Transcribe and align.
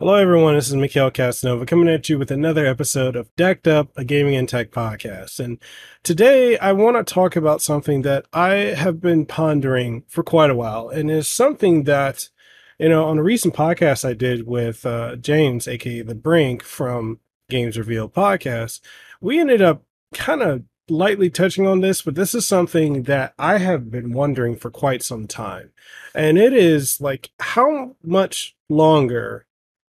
Hello, 0.00 0.14
everyone. 0.14 0.56
This 0.56 0.66
is 0.66 0.74
Mekel 0.74 1.12
Kasanova 1.12 1.68
coming 1.68 1.88
at 1.88 2.08
you 2.08 2.18
with 2.18 2.32
another 2.32 2.66
episode 2.66 3.14
of 3.14 3.32
Decked 3.36 3.68
Up, 3.68 3.90
a 3.96 4.02
gaming 4.02 4.34
and 4.34 4.48
tech 4.48 4.72
podcast. 4.72 5.38
And 5.38 5.56
today 6.02 6.58
I 6.58 6.72
want 6.72 6.96
to 6.96 7.14
talk 7.14 7.36
about 7.36 7.62
something 7.62 8.02
that 8.02 8.26
I 8.32 8.54
have 8.54 9.00
been 9.00 9.24
pondering 9.24 10.02
for 10.08 10.24
quite 10.24 10.50
a 10.50 10.56
while, 10.56 10.88
and 10.88 11.08
is 11.12 11.28
something 11.28 11.84
that, 11.84 12.28
you 12.76 12.88
know, 12.88 13.04
on 13.04 13.18
a 13.18 13.22
recent 13.22 13.54
podcast 13.54 14.04
I 14.04 14.14
did 14.14 14.48
with 14.48 14.84
uh, 14.84 15.14
James, 15.14 15.68
aka 15.68 16.02
The 16.02 16.16
Brink 16.16 16.64
from 16.64 17.20
Games 17.48 17.78
Revealed 17.78 18.12
podcast, 18.12 18.80
we 19.20 19.38
ended 19.38 19.62
up 19.62 19.84
kind 20.12 20.42
of 20.42 20.64
lightly 20.88 21.30
touching 21.30 21.68
on 21.68 21.82
this, 21.82 22.02
but 22.02 22.16
this 22.16 22.34
is 22.34 22.44
something 22.44 23.04
that 23.04 23.32
I 23.38 23.58
have 23.58 23.92
been 23.92 24.12
wondering 24.12 24.56
for 24.56 24.72
quite 24.72 25.04
some 25.04 25.28
time. 25.28 25.70
And 26.16 26.36
it 26.36 26.52
is 26.52 27.00
like, 27.00 27.30
how 27.38 27.94
much 28.02 28.56
longer 28.68 29.46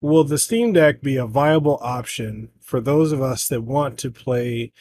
will 0.00 0.25
the 0.25 0.39
Steam 0.39 0.72
Deck 0.72 1.00
be 1.00 1.16
a 1.16 1.27
viable 1.27 1.78
option 1.80 2.50
for 2.61 2.80
those 2.80 3.12
of 3.12 3.22
us 3.22 3.48
that 3.48 3.62
want 3.62 3.98
to 3.98 4.11
play 4.11 4.72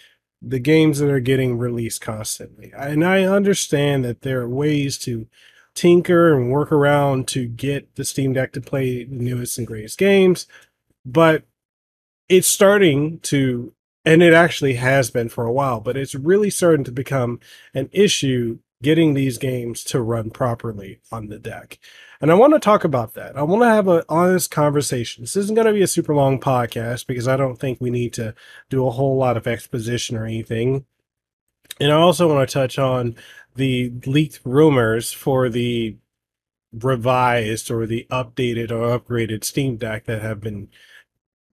the 0.41 0.59
games 0.59 0.99
that 0.99 1.09
are 1.09 1.19
getting 1.19 1.57
released 1.57 2.01
constantly? 2.01 2.73
And 2.77 3.03
I 3.03 3.23
understand 3.23 4.03
that 4.05 4.21
there 4.21 4.41
are 4.41 4.49
ways 4.49 4.97
to 4.99 5.27
tinker 5.73 6.33
and 6.33 6.51
work 6.51 6.71
around 6.71 7.27
to 7.29 7.47
get 7.47 7.95
the 7.95 8.05
Steam 8.05 8.33
Deck 8.33 8.53
to 8.53 8.61
play 8.61 9.03
the 9.03 9.15
newest 9.15 9.57
and 9.57 9.67
greatest 9.67 9.97
games, 9.97 10.47
but 11.05 11.43
it's 12.29 12.47
starting 12.47 13.19
to 13.19 13.73
and 14.07 14.21
it 14.21 14.33
actually 14.33 14.75
has 14.75 15.09
been 15.09 15.29
for 15.29 15.45
a 15.45 15.51
while, 15.51 15.79
but 15.79 15.97
it's 15.97 16.13
really 16.13 16.51
starting 16.51 16.83
to 16.83 16.91
become 16.91 17.39
an 17.73 17.89
issue 17.91 18.59
getting 18.81 19.13
these 19.13 19.37
games 19.37 19.83
to 19.85 20.01
run 20.01 20.29
properly 20.29 20.99
on 21.11 21.27
the 21.27 21.39
deck. 21.39 21.79
And 22.21 22.31
I 22.31 22.35
want 22.35 22.53
to 22.53 22.59
talk 22.59 22.83
about 22.83 23.13
that. 23.13 23.37
I 23.37 23.43
want 23.43 23.61
to 23.61 23.67
have 23.67 23.87
an 23.87 24.03
honest 24.09 24.51
conversation. 24.51 25.23
This 25.23 25.35
isn't 25.35 25.55
going 25.55 25.67
to 25.67 25.73
be 25.73 25.81
a 25.81 25.87
super 25.87 26.13
long 26.13 26.39
podcast 26.39 27.07
because 27.07 27.27
I 27.27 27.37
don't 27.37 27.57
think 27.57 27.79
we 27.79 27.89
need 27.89 28.13
to 28.13 28.33
do 28.69 28.85
a 28.85 28.91
whole 28.91 29.17
lot 29.17 29.37
of 29.37 29.47
exposition 29.47 30.17
or 30.17 30.25
anything. 30.25 30.85
And 31.79 31.91
I 31.91 31.95
also 31.95 32.27
want 32.27 32.47
to 32.47 32.53
touch 32.53 32.77
on 32.77 33.15
the 33.55 33.93
leaked 34.05 34.41
rumors 34.43 35.11
for 35.11 35.49
the 35.49 35.97
revised 36.73 37.71
or 37.71 37.85
the 37.85 38.05
updated 38.11 38.71
or 38.71 38.97
upgraded 38.97 39.43
Steam 39.43 39.77
Deck 39.77 40.05
that 40.05 40.21
have 40.21 40.41
been 40.41 40.69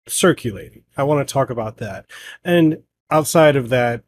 circulating. 0.07 0.83
I 0.97 1.03
want 1.03 1.25
to 1.25 1.31
talk 1.31 1.49
about 1.49 1.77
that. 1.77 2.05
And 2.43 2.83
outside 3.09 3.55
of 3.55 3.69
that, 3.69 4.03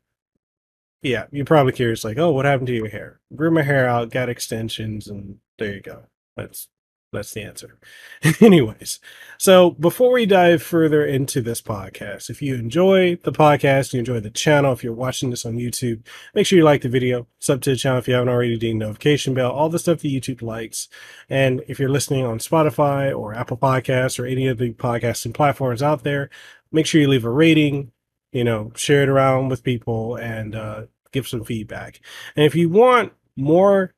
yeah, 1.03 1.25
you're 1.31 1.45
probably 1.45 1.73
curious, 1.73 2.03
like, 2.03 2.17
oh, 2.17 2.31
what 2.31 2.45
happened 2.45 2.67
to 2.67 2.75
your 2.75 2.89
hair? 2.89 3.19
Grew 3.35 3.51
my 3.51 3.61
hair 3.61 3.87
out, 3.87 4.11
got 4.11 4.29
extensions, 4.29 5.07
and 5.07 5.37
there 5.59 5.73
you 5.73 5.81
go. 5.81 6.03
That's 6.35 6.67
that's 7.13 7.33
the 7.33 7.43
answer. 7.43 7.77
Anyways, 8.41 8.99
so 9.37 9.71
before 9.71 10.11
we 10.11 10.25
dive 10.25 10.61
further 10.63 11.05
into 11.05 11.41
this 11.41 11.61
podcast, 11.61 12.29
if 12.29 12.41
you 12.41 12.55
enjoy 12.55 13.17
the 13.17 13.31
podcast, 13.31 13.93
you 13.93 13.99
enjoy 13.99 14.19
the 14.19 14.29
channel, 14.29 14.73
if 14.73 14.83
you're 14.83 14.93
watching 14.93 15.29
this 15.29 15.45
on 15.45 15.57
YouTube, 15.57 16.05
make 16.33 16.47
sure 16.47 16.57
you 16.57 16.65
like 16.65 16.81
the 16.81 16.89
video, 16.89 17.27
sub 17.39 17.61
to 17.61 17.69
the 17.69 17.75
channel 17.75 17.99
if 17.99 18.07
you 18.07 18.15
haven't 18.15 18.29
already, 18.29 18.57
ding 18.57 18.79
notification 18.79 19.33
bell, 19.33 19.51
all 19.51 19.69
the 19.69 19.79
stuff 19.79 19.99
that 19.99 20.07
YouTube 20.07 20.41
likes. 20.41 20.89
And 21.29 21.61
if 21.67 21.79
you're 21.79 21.89
listening 21.89 22.25
on 22.25 22.39
Spotify 22.39 23.15
or 23.15 23.35
Apple 23.35 23.57
Podcasts 23.57 24.19
or 24.19 24.25
any 24.25 24.47
of 24.47 24.57
the 24.57 24.73
podcasting 24.73 25.33
platforms 25.33 25.83
out 25.83 26.03
there, 26.03 26.29
make 26.71 26.87
sure 26.87 26.99
you 26.99 27.07
leave 27.07 27.25
a 27.25 27.29
rating, 27.29 27.91
you 28.31 28.43
know, 28.43 28.71
share 28.75 29.03
it 29.03 29.09
around 29.09 29.49
with 29.49 29.63
people 29.63 30.15
and 30.15 30.55
uh, 30.55 30.83
give 31.13 31.27
some 31.27 31.43
feedback. 31.43 32.01
And 32.35 32.45
if 32.45 32.55
you 32.55 32.69
want 32.69 33.13
more 33.37 33.93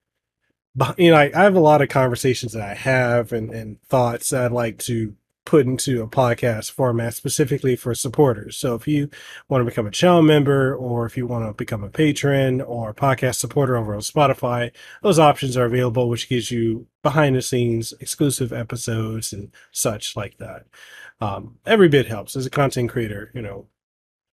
you 0.97 1.11
know, 1.11 1.17
I, 1.17 1.31
I, 1.33 1.43
have 1.43 1.55
a 1.55 1.61
lot 1.61 1.81
of 1.81 1.87
conversations 1.87 2.51
that 2.51 2.61
I 2.61 2.73
have 2.73 3.31
and, 3.31 3.49
and 3.49 3.81
thoughts 3.83 4.33
I'd 4.33 4.51
like 4.51 4.77
to 4.79 5.15
put 5.45 5.67
into 5.67 6.01
a 6.01 6.07
podcast 6.07 6.71
format 6.71 7.13
specifically 7.13 7.75
for 7.75 7.93
supporters. 7.93 8.57
So 8.57 8.73
if 8.73 8.87
you 8.87 9.09
want 9.47 9.61
to 9.61 9.65
become 9.65 9.85
a 9.85 9.91
channel 9.91 10.23
member 10.23 10.75
or 10.75 11.05
if 11.05 11.15
you 11.15 11.27
want 11.27 11.45
to 11.45 11.53
become 11.53 11.83
a 11.83 11.89
patron 11.89 12.61
or 12.61 12.93
podcast 12.93 13.35
supporter 13.35 13.77
over 13.77 13.93
on 13.93 14.01
Spotify, 14.01 14.71
those 15.03 15.19
options 15.19 15.55
are 15.55 15.65
available, 15.65 16.09
which 16.09 16.27
gives 16.27 16.49
you 16.49 16.87
behind 17.03 17.35
the 17.35 17.41
scenes 17.41 17.93
exclusive 17.99 18.51
episodes 18.51 19.31
and 19.31 19.51
such 19.71 20.15
like 20.15 20.37
that. 20.39 20.65
Um, 21.21 21.59
every 21.65 21.89
bit 21.89 22.07
helps 22.07 22.35
as 22.35 22.47
a 22.47 22.49
content 22.49 22.89
creator. 22.89 23.31
You 23.35 23.43
know, 23.43 23.67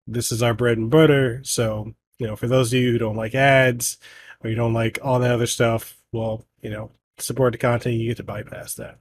this 0.06 0.30
is 0.30 0.42
our 0.42 0.54
bread 0.54 0.78
and 0.78 0.90
butter. 0.90 1.40
So, 1.42 1.94
you 2.20 2.26
know, 2.26 2.36
for 2.36 2.46
those 2.46 2.72
of 2.72 2.78
you 2.78 2.92
who 2.92 2.98
don't 2.98 3.16
like 3.16 3.34
ads 3.34 3.96
or 4.44 4.50
you 4.50 4.56
don't 4.56 4.74
like 4.74 4.98
all 5.02 5.18
that 5.18 5.32
other 5.32 5.46
stuff, 5.46 5.96
well, 6.12 6.44
you 6.60 6.70
know, 6.70 6.90
support 7.18 7.52
the 7.52 7.58
content, 7.58 7.96
you 7.96 8.08
get 8.08 8.18
to 8.18 8.22
bypass 8.22 8.74
that. 8.74 8.98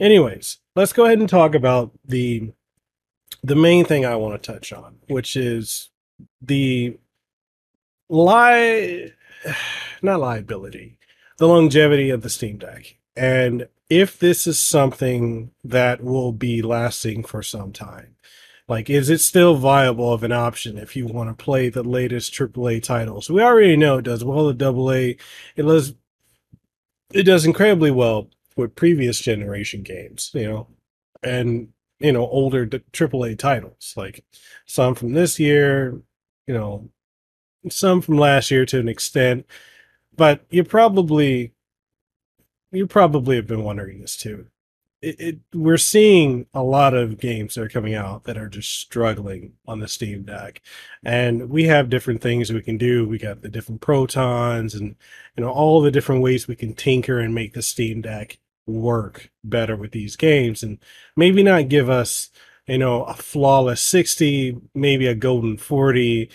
Anyways, 0.00 0.58
let's 0.74 0.92
go 0.92 1.04
ahead 1.06 1.18
and 1.18 1.28
talk 1.28 1.54
about 1.54 1.92
the 2.04 2.52
the 3.42 3.56
main 3.56 3.84
thing 3.84 4.04
I 4.04 4.16
want 4.16 4.40
to 4.40 4.52
touch 4.52 4.72
on, 4.72 4.96
which 5.08 5.36
is 5.36 5.90
the 6.42 6.98
lie 8.08 9.12
not 10.02 10.20
liability, 10.20 10.98
the 11.38 11.48
longevity 11.48 12.10
of 12.10 12.22
the 12.22 12.30
Steam 12.30 12.58
Deck. 12.58 12.96
And 13.16 13.68
if 13.88 14.18
this 14.18 14.46
is 14.46 14.62
something 14.62 15.52
that 15.62 16.02
will 16.02 16.32
be 16.32 16.62
lasting 16.62 17.22
for 17.22 17.42
some 17.42 17.72
time. 17.72 18.16
Like, 18.68 18.90
is 18.90 19.10
it 19.10 19.18
still 19.18 19.54
viable 19.56 20.12
of 20.12 20.24
an 20.24 20.32
option 20.32 20.76
if 20.76 20.96
you 20.96 21.06
want 21.06 21.36
to 21.36 21.44
play 21.44 21.68
the 21.68 21.84
latest 21.84 22.34
AAA 22.34 22.82
titles? 22.82 23.30
We 23.30 23.40
already 23.40 23.76
know 23.76 23.98
it 23.98 24.04
does 24.04 24.24
well 24.24 24.50
at 24.50 24.60
AA. 24.60 25.14
It 25.54 25.62
does 25.62 25.94
it 27.12 27.22
does 27.22 27.44
incredibly 27.46 27.92
well 27.92 28.28
with 28.56 28.74
previous 28.74 29.20
generation 29.20 29.82
games, 29.82 30.30
you 30.34 30.48
know, 30.48 30.68
and 31.22 31.68
you 32.00 32.12
know 32.12 32.26
older 32.26 32.66
AAA 32.66 33.38
titles 33.38 33.94
like 33.96 34.24
some 34.66 34.94
from 34.94 35.12
this 35.12 35.38
year, 35.38 36.00
you 36.46 36.54
know, 36.54 36.90
some 37.70 38.00
from 38.00 38.18
last 38.18 38.50
year 38.50 38.66
to 38.66 38.80
an 38.80 38.88
extent, 38.88 39.46
but 40.16 40.44
you 40.50 40.64
probably 40.64 41.52
you 42.72 42.86
probably 42.86 43.36
have 43.36 43.46
been 43.46 43.62
wondering 43.62 44.00
this 44.00 44.16
too 44.16 44.46
it, 45.06 45.20
it, 45.20 45.38
we're 45.54 45.76
seeing 45.76 46.46
a 46.52 46.64
lot 46.64 46.92
of 46.92 47.20
games 47.20 47.54
that 47.54 47.62
are 47.62 47.68
coming 47.68 47.94
out 47.94 48.24
that 48.24 48.36
are 48.36 48.48
just 48.48 48.72
struggling 48.80 49.52
on 49.66 49.78
the 49.78 49.86
Steam 49.86 50.24
Deck, 50.24 50.60
and 51.04 51.48
we 51.48 51.64
have 51.64 51.88
different 51.88 52.20
things 52.20 52.52
we 52.52 52.60
can 52.60 52.76
do. 52.76 53.06
We 53.06 53.18
got 53.18 53.40
the 53.40 53.48
different 53.48 53.80
protons, 53.80 54.74
and 54.74 54.96
you 55.36 55.44
know 55.44 55.50
all 55.50 55.80
the 55.80 55.92
different 55.92 56.22
ways 56.22 56.48
we 56.48 56.56
can 56.56 56.74
tinker 56.74 57.20
and 57.20 57.32
make 57.32 57.54
the 57.54 57.62
Steam 57.62 58.00
Deck 58.02 58.38
work 58.66 59.30
better 59.44 59.76
with 59.76 59.92
these 59.92 60.16
games, 60.16 60.64
and 60.64 60.78
maybe 61.16 61.44
not 61.44 61.68
give 61.68 61.88
us 61.88 62.30
you 62.66 62.78
know 62.78 63.04
a 63.04 63.14
flawless 63.14 63.80
60, 63.82 64.58
maybe 64.74 65.06
a 65.06 65.14
golden 65.14 65.56
40, 65.56 66.28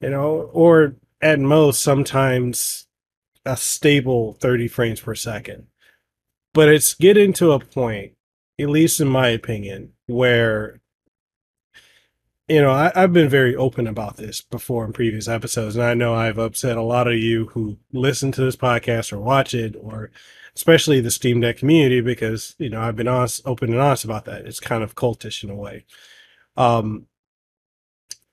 you 0.00 0.10
know, 0.10 0.50
or 0.54 0.96
at 1.20 1.38
most 1.40 1.82
sometimes 1.82 2.86
a 3.44 3.56
stable 3.56 4.32
30 4.40 4.68
frames 4.68 5.00
per 5.00 5.14
second 5.14 5.66
but 6.54 6.68
it's 6.68 6.94
getting 6.94 7.32
to 7.34 7.52
a 7.52 7.60
point, 7.60 8.12
at 8.58 8.68
least 8.68 9.00
in 9.00 9.08
my 9.08 9.28
opinion, 9.28 9.92
where 10.06 10.80
you 12.48 12.60
know 12.60 12.70
I, 12.70 12.92
have 12.94 13.12
been 13.12 13.28
very 13.28 13.54
open 13.54 13.86
about 13.86 14.16
this 14.16 14.40
before 14.40 14.84
in 14.84 14.92
previous 14.92 15.28
episodes, 15.28 15.76
and 15.76 15.84
I 15.84 15.94
know 15.94 16.14
I've 16.14 16.38
upset 16.38 16.76
a 16.76 16.82
lot 16.82 17.08
of 17.08 17.14
you 17.14 17.46
who 17.48 17.78
listen 17.92 18.32
to 18.32 18.40
this 18.40 18.56
podcast 18.56 19.12
or 19.12 19.18
watch 19.18 19.54
it, 19.54 19.76
or 19.80 20.10
especially 20.56 21.00
the 21.00 21.10
Steam 21.10 21.40
Deck 21.40 21.58
community, 21.58 22.00
because 22.00 22.54
you 22.58 22.70
know 22.70 22.80
I've 22.80 22.96
been 22.96 23.08
honest, 23.08 23.42
open 23.44 23.70
and 23.72 23.80
honest 23.80 24.04
about 24.04 24.24
that. 24.24 24.46
It's 24.46 24.60
kind 24.60 24.82
of 24.82 24.94
cultish 24.94 25.44
in 25.44 25.50
a 25.50 25.54
way. 25.54 25.84
Um, 26.56 27.06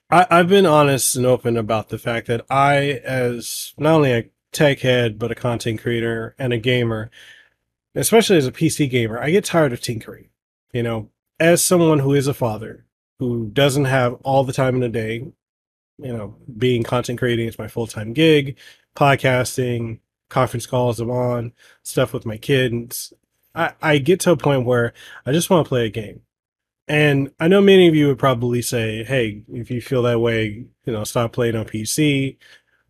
I, 0.10 0.26
I've 0.30 0.50
been 0.50 0.66
honest 0.66 1.16
and 1.16 1.26
open 1.26 1.58
about 1.58 1.90
the 1.90 1.98
fact 1.98 2.28
that 2.28 2.46
I, 2.50 3.02
as 3.04 3.74
not 3.78 3.96
only 3.96 4.14
a 4.14 4.30
tech 4.52 4.80
head 4.80 5.20
but 5.20 5.32
a 5.32 5.36
content 5.36 5.82
creator 5.82 6.36
and 6.40 6.54
a 6.54 6.58
gamer, 6.58 7.12
especially 7.96 8.38
as 8.38 8.48
a 8.48 8.52
PC 8.52 8.90
gamer, 8.90 9.20
I 9.20 9.32
get 9.32 9.46
tired 9.46 9.74
of 9.74 9.82
tinkering. 9.82 10.30
You 10.74 10.84
know, 10.84 11.10
as 11.40 11.64
someone 11.64 12.00
who 12.00 12.14
is 12.14 12.28
a 12.28 12.34
father 12.34 12.86
who 13.20 13.48
doesn't 13.48 13.86
have 13.86 14.16
all 14.24 14.44
the 14.44 14.54
time 14.54 14.76
in 14.76 14.82
the 14.82 14.90
day, 14.90 15.26
you 15.98 16.14
know, 16.18 16.36
being 16.58 16.84
content 16.84 17.20
creating 17.20 17.48
is 17.48 17.58
my 17.58 17.68
full 17.68 17.88
time 17.88 18.14
gig, 18.14 18.58
podcasting, 18.96 20.00
conference 20.30 20.66
calls 20.66 21.00
I'm 21.00 21.10
on, 21.10 21.54
stuff 21.84 22.14
with 22.14 22.26
my 22.26 22.38
kids. 22.38 23.14
I, 23.54 23.74
I 23.82 23.98
get 24.00 24.20
to 24.22 24.32
a 24.32 24.38
point 24.38 24.66
where 24.66 24.94
I 25.26 25.32
just 25.32 25.50
want 25.50 25.66
to 25.66 25.70
play 25.70 25.86
a 25.86 25.90
game. 25.90 26.22
And 26.88 27.32
I 27.40 27.48
know 27.48 27.62
many 27.62 27.88
of 27.88 27.96
you 27.96 28.08
would 28.08 28.20
probably 28.20 28.62
say, 28.62 29.04
hey, 29.04 29.44
if 29.52 29.72
you 29.72 29.82
feel 29.82 30.04
that 30.04 30.20
way, 30.20 30.66
you 30.86 30.94
know, 30.94 31.04
stop 31.04 31.34
playing 31.34 31.56
on 31.56 31.66
PC, 31.66 32.38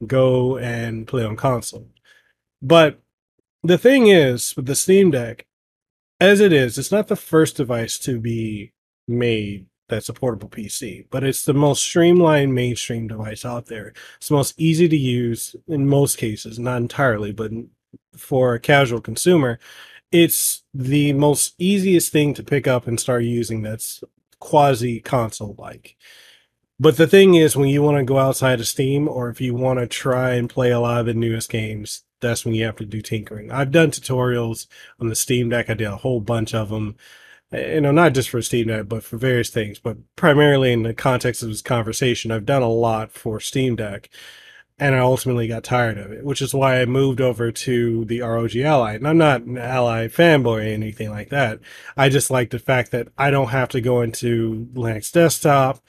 go 0.05 0.57
and 0.57 1.07
play 1.07 1.23
on 1.23 1.35
console. 1.37 1.87
But 2.61 2.99
the 3.65 3.77
thing 3.77 4.07
is 4.07 4.55
with 4.55 4.65
the 4.65 4.75
Steam 4.75 5.11
Deck, 5.11 5.45
as 6.19 6.39
it 6.39 6.53
is, 6.53 6.77
it's 6.77 6.91
not 6.91 7.07
the 7.07 7.15
first 7.15 7.57
device 7.57 7.97
to 7.99 8.19
be 8.19 8.71
made 9.07 9.65
that's 9.87 10.09
a 10.09 10.13
portable 10.13 10.49
PC, 10.49 11.05
but 11.11 11.23
it's 11.23 11.43
the 11.43 11.53
most 11.53 11.83
streamlined 11.83 12.55
mainstream 12.55 13.07
device 13.07 13.45
out 13.45 13.67
there. 13.67 13.93
It's 14.17 14.29
the 14.29 14.35
most 14.35 14.59
easy 14.59 14.87
to 14.87 14.97
use 14.97 15.55
in 15.67 15.87
most 15.87 16.17
cases, 16.17 16.57
not 16.57 16.77
entirely, 16.77 17.31
but 17.31 17.51
for 18.15 18.53
a 18.53 18.59
casual 18.59 19.01
consumer, 19.01 19.59
it's 20.11 20.63
the 20.73 21.13
most 21.13 21.53
easiest 21.59 22.11
thing 22.11 22.33
to 22.33 22.43
pick 22.43 22.67
up 22.67 22.87
and 22.87 22.99
start 22.99 23.23
using 23.23 23.61
that's 23.61 24.03
quasi 24.39 24.99
console 24.99 25.55
like. 25.57 25.95
But 26.79 26.97
the 26.97 27.07
thing 27.07 27.35
is, 27.35 27.55
when 27.55 27.69
you 27.69 27.81
want 27.81 27.97
to 27.97 28.03
go 28.03 28.17
outside 28.17 28.59
of 28.59 28.67
Steam, 28.67 29.07
or 29.07 29.29
if 29.29 29.39
you 29.39 29.53
want 29.53 29.79
to 29.79 29.87
try 29.87 30.33
and 30.33 30.49
play 30.49 30.71
a 30.71 30.79
lot 30.79 30.99
of 30.99 31.05
the 31.05 31.13
newest 31.13 31.49
games, 31.49 32.03
that's 32.25 32.45
when 32.45 32.53
you 32.53 32.65
have 32.65 32.77
to 32.77 32.85
do 32.85 33.01
tinkering. 33.01 33.51
I've 33.51 33.71
done 33.71 33.91
tutorials 33.91 34.67
on 34.99 35.07
the 35.07 35.15
Steam 35.15 35.49
Deck. 35.49 35.69
I 35.69 35.75
did 35.75 35.87
a 35.87 35.97
whole 35.97 36.19
bunch 36.19 36.53
of 36.53 36.69
them. 36.69 36.95
Uh, 37.53 37.57
you 37.57 37.81
know, 37.81 37.91
not 37.91 38.13
just 38.13 38.29
for 38.29 38.41
Steam 38.41 38.67
Deck, 38.67 38.89
but 38.89 39.03
for 39.03 39.17
various 39.17 39.49
things. 39.49 39.79
But 39.79 39.97
primarily 40.15 40.73
in 40.73 40.83
the 40.83 40.93
context 40.93 41.43
of 41.43 41.49
this 41.49 41.61
conversation, 41.61 42.31
I've 42.31 42.45
done 42.45 42.63
a 42.63 42.69
lot 42.69 43.11
for 43.11 43.39
Steam 43.39 43.75
Deck 43.75 44.09
and 44.77 44.93
I 44.93 44.99
ultimately 44.99 45.47
got 45.47 45.63
tired 45.63 45.97
of 45.97 46.11
it, 46.11 46.25
which 46.25 46.41
is 46.41 46.53
why 46.53 46.81
I 46.81 46.85
moved 46.85 47.21
over 47.21 47.51
to 47.51 48.05
the 48.05 48.21
ROG 48.21 48.55
Ally. 48.57 48.95
And 48.95 49.07
I'm 49.07 49.17
not 49.17 49.41
an 49.41 49.57
Ally 49.57 50.07
fanboy 50.07 50.57
or 50.57 50.59
anything 50.59 51.09
like 51.09 51.29
that. 51.29 51.59
I 51.95 52.09
just 52.09 52.29
like 52.29 52.49
the 52.49 52.59
fact 52.59 52.91
that 52.91 53.07
I 53.17 53.31
don't 53.31 53.49
have 53.49 53.69
to 53.69 53.81
go 53.81 54.01
into 54.01 54.67
Linux 54.73 55.11
desktop 55.11 55.79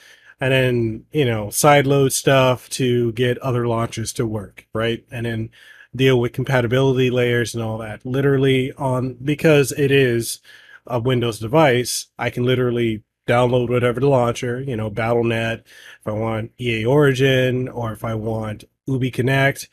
and 0.40 0.52
then, 0.52 1.04
you 1.10 1.24
know, 1.24 1.46
sideload 1.46 2.12
stuff 2.12 2.68
to 2.70 3.12
get 3.12 3.38
other 3.38 3.66
launchers 3.66 4.12
to 4.14 4.26
work, 4.26 4.66
right? 4.72 5.04
And 5.10 5.26
then 5.26 5.50
deal 5.94 6.20
with 6.20 6.32
compatibility 6.32 7.10
layers 7.10 7.54
and 7.54 7.62
all 7.62 7.78
that. 7.78 8.04
Literally 8.04 8.72
on, 8.74 9.14
because 9.22 9.72
it 9.72 9.90
is 9.90 10.40
a 10.86 10.98
Windows 10.98 11.38
device, 11.38 12.06
I 12.18 12.30
can 12.30 12.44
literally 12.44 13.02
download 13.26 13.68
whatever 13.68 14.00
the 14.00 14.08
launcher, 14.08 14.60
you 14.60 14.76
know, 14.76 14.90
BattleNet, 14.90 15.60
if 15.60 16.06
I 16.06 16.12
want 16.12 16.52
EA 16.60 16.86
Origin, 16.86 17.68
or 17.68 17.92
if 17.92 18.04
I 18.04 18.14
want 18.14 18.64
Ubi 18.86 19.10
Connect, 19.10 19.68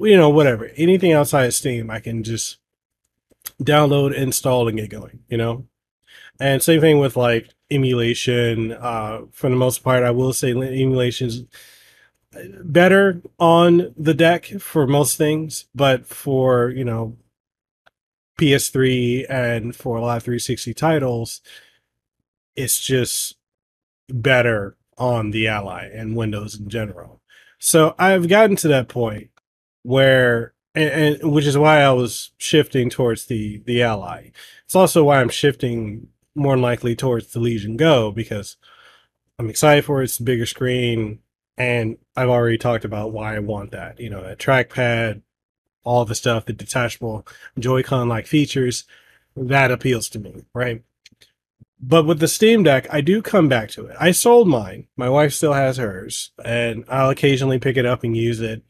you 0.00 0.16
know, 0.16 0.28
whatever. 0.28 0.70
Anything 0.76 1.12
outside 1.12 1.46
of 1.46 1.54
Steam, 1.54 1.90
I 1.90 2.00
can 2.00 2.24
just 2.24 2.58
download, 3.62 4.14
install, 4.14 4.68
and 4.68 4.76
get 4.76 4.90
going, 4.90 5.20
you 5.28 5.36
know? 5.36 5.66
And 6.38 6.62
same 6.62 6.80
thing 6.80 6.98
with 6.98 7.16
like 7.16 7.48
emulation. 7.70 8.72
Uh, 8.72 9.22
for 9.32 9.48
the 9.48 9.56
most 9.56 9.82
part, 9.82 10.02
I 10.02 10.10
will 10.10 10.32
say 10.32 10.50
emulation's 10.50 11.44
better 12.62 13.22
on 13.38 13.94
the 13.96 14.14
deck 14.14 14.46
for 14.60 14.86
most 14.86 15.16
things, 15.16 15.66
but 15.74 16.06
for, 16.06 16.70
you 16.70 16.84
know, 16.84 17.16
PS3 18.38 19.26
and 19.28 19.74
for 19.74 19.96
a 19.96 20.00
lot 20.00 20.18
of 20.18 20.22
360 20.24 20.74
titles, 20.74 21.40
it's 22.54 22.80
just 22.80 23.36
better 24.08 24.76
on 24.98 25.30
the 25.30 25.48
Ally 25.48 25.88
and 25.92 26.16
Windows 26.16 26.58
in 26.58 26.68
general. 26.68 27.20
So 27.58 27.94
I've 27.98 28.28
gotten 28.28 28.56
to 28.56 28.68
that 28.68 28.88
point 28.88 29.30
where, 29.82 30.54
and, 30.74 31.20
and, 31.22 31.32
which 31.32 31.46
is 31.46 31.56
why 31.56 31.80
I 31.80 31.90
was 31.92 32.32
shifting 32.38 32.90
towards 32.90 33.26
the 33.26 33.62
the 33.64 33.82
Ally. 33.82 34.30
It's 34.64 34.74
also 34.74 35.04
why 35.04 35.20
I'm 35.20 35.28
shifting 35.28 36.08
more 36.34 36.58
likely 36.58 36.94
towards 36.94 37.32
the 37.32 37.40
Legion 37.40 37.76
Go 37.76 38.10
because 38.10 38.56
I'm 39.38 39.48
excited 39.48 39.84
for 39.84 40.00
it. 40.00 40.04
It's 40.04 40.18
a 40.18 40.22
bigger 40.22 40.46
screen, 40.46 41.20
and 41.56 41.96
I've 42.14 42.28
already 42.28 42.58
talked 42.58 42.84
about 42.84 43.12
why 43.12 43.36
I 43.36 43.40
want 43.40 43.72
that. 43.72 44.00
You 44.00 44.10
know, 44.10 44.22
that 44.22 44.38
trackpad, 44.38 45.22
all 45.84 46.04
the 46.04 46.14
stuff, 46.14 46.46
the 46.46 46.52
detachable 46.52 47.26
Joy-Con 47.58 48.08
like 48.08 48.26
features, 48.26 48.84
that 49.36 49.70
appeals 49.70 50.08
to 50.10 50.18
me, 50.18 50.44
right? 50.54 50.82
But 51.78 52.06
with 52.06 52.20
the 52.20 52.28
Steam 52.28 52.62
Deck, 52.62 52.86
I 52.90 53.02
do 53.02 53.20
come 53.20 53.48
back 53.48 53.70
to 53.72 53.86
it. 53.86 53.96
I 54.00 54.10
sold 54.10 54.48
mine. 54.48 54.88
My 54.96 55.10
wife 55.10 55.34
still 55.34 55.52
has 55.52 55.76
hers, 55.76 56.30
and 56.42 56.84
I'll 56.88 57.10
occasionally 57.10 57.58
pick 57.58 57.76
it 57.76 57.84
up 57.84 58.02
and 58.02 58.16
use 58.16 58.40
it. 58.40 58.62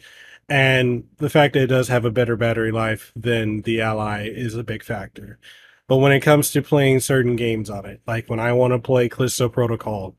And 0.48 1.04
the 1.18 1.30
fact 1.30 1.54
that 1.54 1.62
it 1.62 1.68
does 1.68 1.88
have 1.88 2.04
a 2.04 2.10
better 2.10 2.36
battery 2.36 2.72
life 2.72 3.12
than 3.16 3.62
the 3.62 3.80
Ally 3.80 4.28
is 4.28 4.54
a 4.54 4.64
big 4.64 4.82
factor. 4.82 5.38
But 5.88 5.98
when 5.98 6.12
it 6.12 6.20
comes 6.20 6.50
to 6.50 6.62
playing 6.62 7.00
certain 7.00 7.36
games 7.36 7.70
on 7.70 7.86
it, 7.86 8.00
like 8.06 8.28
when 8.28 8.40
I 8.40 8.52
want 8.52 8.72
to 8.72 8.78
play 8.78 9.08
Callisto 9.08 9.48
Protocol, 9.48 10.16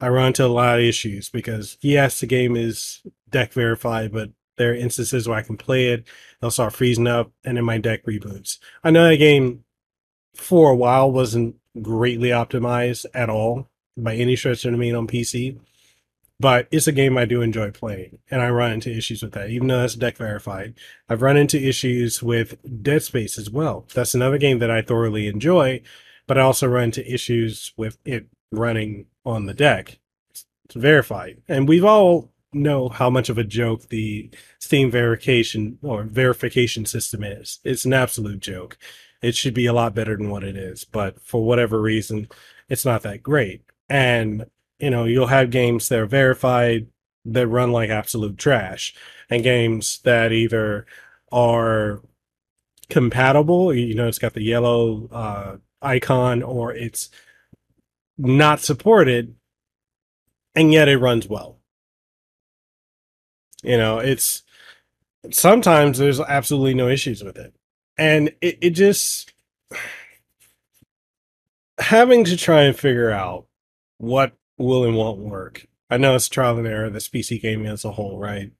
I 0.00 0.08
run 0.08 0.28
into 0.28 0.44
a 0.44 0.48
lot 0.48 0.78
of 0.78 0.84
issues 0.84 1.28
because 1.28 1.78
yes, 1.80 2.20
the 2.20 2.26
game 2.26 2.56
is 2.56 3.02
deck 3.30 3.52
verified, 3.52 4.12
but 4.12 4.30
there 4.56 4.70
are 4.70 4.74
instances 4.74 5.28
where 5.28 5.38
I 5.38 5.42
can 5.42 5.56
play 5.56 5.88
it, 5.88 6.06
they'll 6.40 6.50
start 6.50 6.72
freezing 6.72 7.06
up, 7.06 7.30
and 7.44 7.56
then 7.56 7.64
my 7.64 7.78
deck 7.78 8.04
reboots. 8.04 8.58
I 8.82 8.90
know 8.90 9.08
that 9.08 9.16
game 9.16 9.64
for 10.34 10.70
a 10.70 10.76
while 10.76 11.10
wasn't 11.10 11.56
greatly 11.80 12.30
optimized 12.30 13.06
at 13.14 13.30
all 13.30 13.68
by 13.96 14.14
any 14.14 14.36
stretch 14.36 14.64
of 14.64 14.72
the 14.72 14.78
mean 14.78 14.94
on 14.94 15.06
PC. 15.06 15.58
But 16.38 16.68
it's 16.70 16.86
a 16.86 16.92
game 16.92 17.16
I 17.16 17.24
do 17.24 17.40
enjoy 17.40 17.70
playing, 17.70 18.18
and 18.30 18.42
I 18.42 18.50
run 18.50 18.72
into 18.72 18.94
issues 18.94 19.22
with 19.22 19.32
that, 19.32 19.48
even 19.48 19.68
though 19.68 19.80
that's 19.80 19.94
deck 19.94 20.18
verified. 20.18 20.74
I've 21.08 21.22
run 21.22 21.38
into 21.38 21.58
issues 21.58 22.22
with 22.22 22.58
Dead 22.82 23.02
Space 23.02 23.38
as 23.38 23.48
well. 23.48 23.86
That's 23.94 24.12
another 24.12 24.36
game 24.36 24.58
that 24.58 24.70
I 24.70 24.82
thoroughly 24.82 25.28
enjoy, 25.28 25.80
but 26.26 26.36
I 26.36 26.42
also 26.42 26.66
run 26.66 26.84
into 26.84 27.10
issues 27.10 27.72
with 27.78 27.96
it 28.04 28.26
running 28.52 29.06
on 29.26 29.46
the 29.46 29.54
deck. 29.54 29.98
to 30.68 30.78
verify. 30.78 31.32
And 31.48 31.68
we've 31.68 31.84
all 31.84 32.32
know 32.52 32.88
how 32.88 33.10
much 33.10 33.28
of 33.28 33.38
a 33.38 33.44
joke 33.44 33.88
the 33.88 34.30
Steam 34.58 34.90
verification 34.90 35.78
or 35.82 36.04
verification 36.04 36.86
system 36.86 37.22
is. 37.22 37.60
It's 37.64 37.84
an 37.84 37.92
absolute 37.92 38.40
joke. 38.40 38.78
It 39.22 39.34
should 39.34 39.54
be 39.54 39.66
a 39.66 39.72
lot 39.72 39.94
better 39.94 40.16
than 40.16 40.30
what 40.30 40.44
it 40.44 40.56
is, 40.56 40.84
but 40.84 41.20
for 41.20 41.44
whatever 41.44 41.80
reason, 41.80 42.28
it's 42.68 42.84
not 42.84 43.02
that 43.02 43.22
great. 43.22 43.62
And 43.88 44.46
you 44.78 44.90
know, 44.90 45.04
you'll 45.04 45.28
have 45.28 45.50
games 45.50 45.88
that 45.88 45.98
are 45.98 46.06
verified 46.06 46.88
that 47.24 47.46
run 47.48 47.72
like 47.72 47.90
absolute 47.90 48.38
trash, 48.38 48.94
and 49.30 49.42
games 49.42 49.98
that 50.04 50.32
either 50.32 50.86
are 51.32 52.02
compatible, 52.88 53.74
you 53.74 53.94
know, 53.94 54.06
it's 54.06 54.18
got 54.18 54.34
the 54.34 54.42
yellow 54.42 55.08
uh, 55.10 55.56
icon, 55.82 56.42
or 56.42 56.72
it's 56.72 57.10
not 58.18 58.60
supported, 58.60 59.34
and 60.54 60.72
yet 60.72 60.88
it 60.88 60.98
runs 60.98 61.28
well. 61.28 61.58
You 63.62 63.76
know, 63.78 63.98
it's 63.98 64.42
sometimes 65.30 65.98
there's 65.98 66.20
absolutely 66.20 66.74
no 66.74 66.88
issues 66.88 67.22
with 67.22 67.36
it 67.36 67.54
and 67.98 68.28
it, 68.40 68.58
it 68.60 68.70
just 68.70 69.32
having 71.78 72.24
to 72.24 72.36
try 72.36 72.62
and 72.62 72.78
figure 72.78 73.10
out 73.10 73.46
what 73.98 74.32
will 74.58 74.84
and 74.84 74.96
won't 74.96 75.18
work. 75.18 75.66
I 75.90 75.98
know 75.98 76.14
it's 76.14 76.28
trial 76.28 76.58
and 76.58 76.66
error, 76.66 76.90
this 76.90 77.08
PC 77.08 77.40
gaming 77.40 77.66
as 77.66 77.84
a 77.84 77.92
whole, 77.92 78.18
right? 78.18 78.50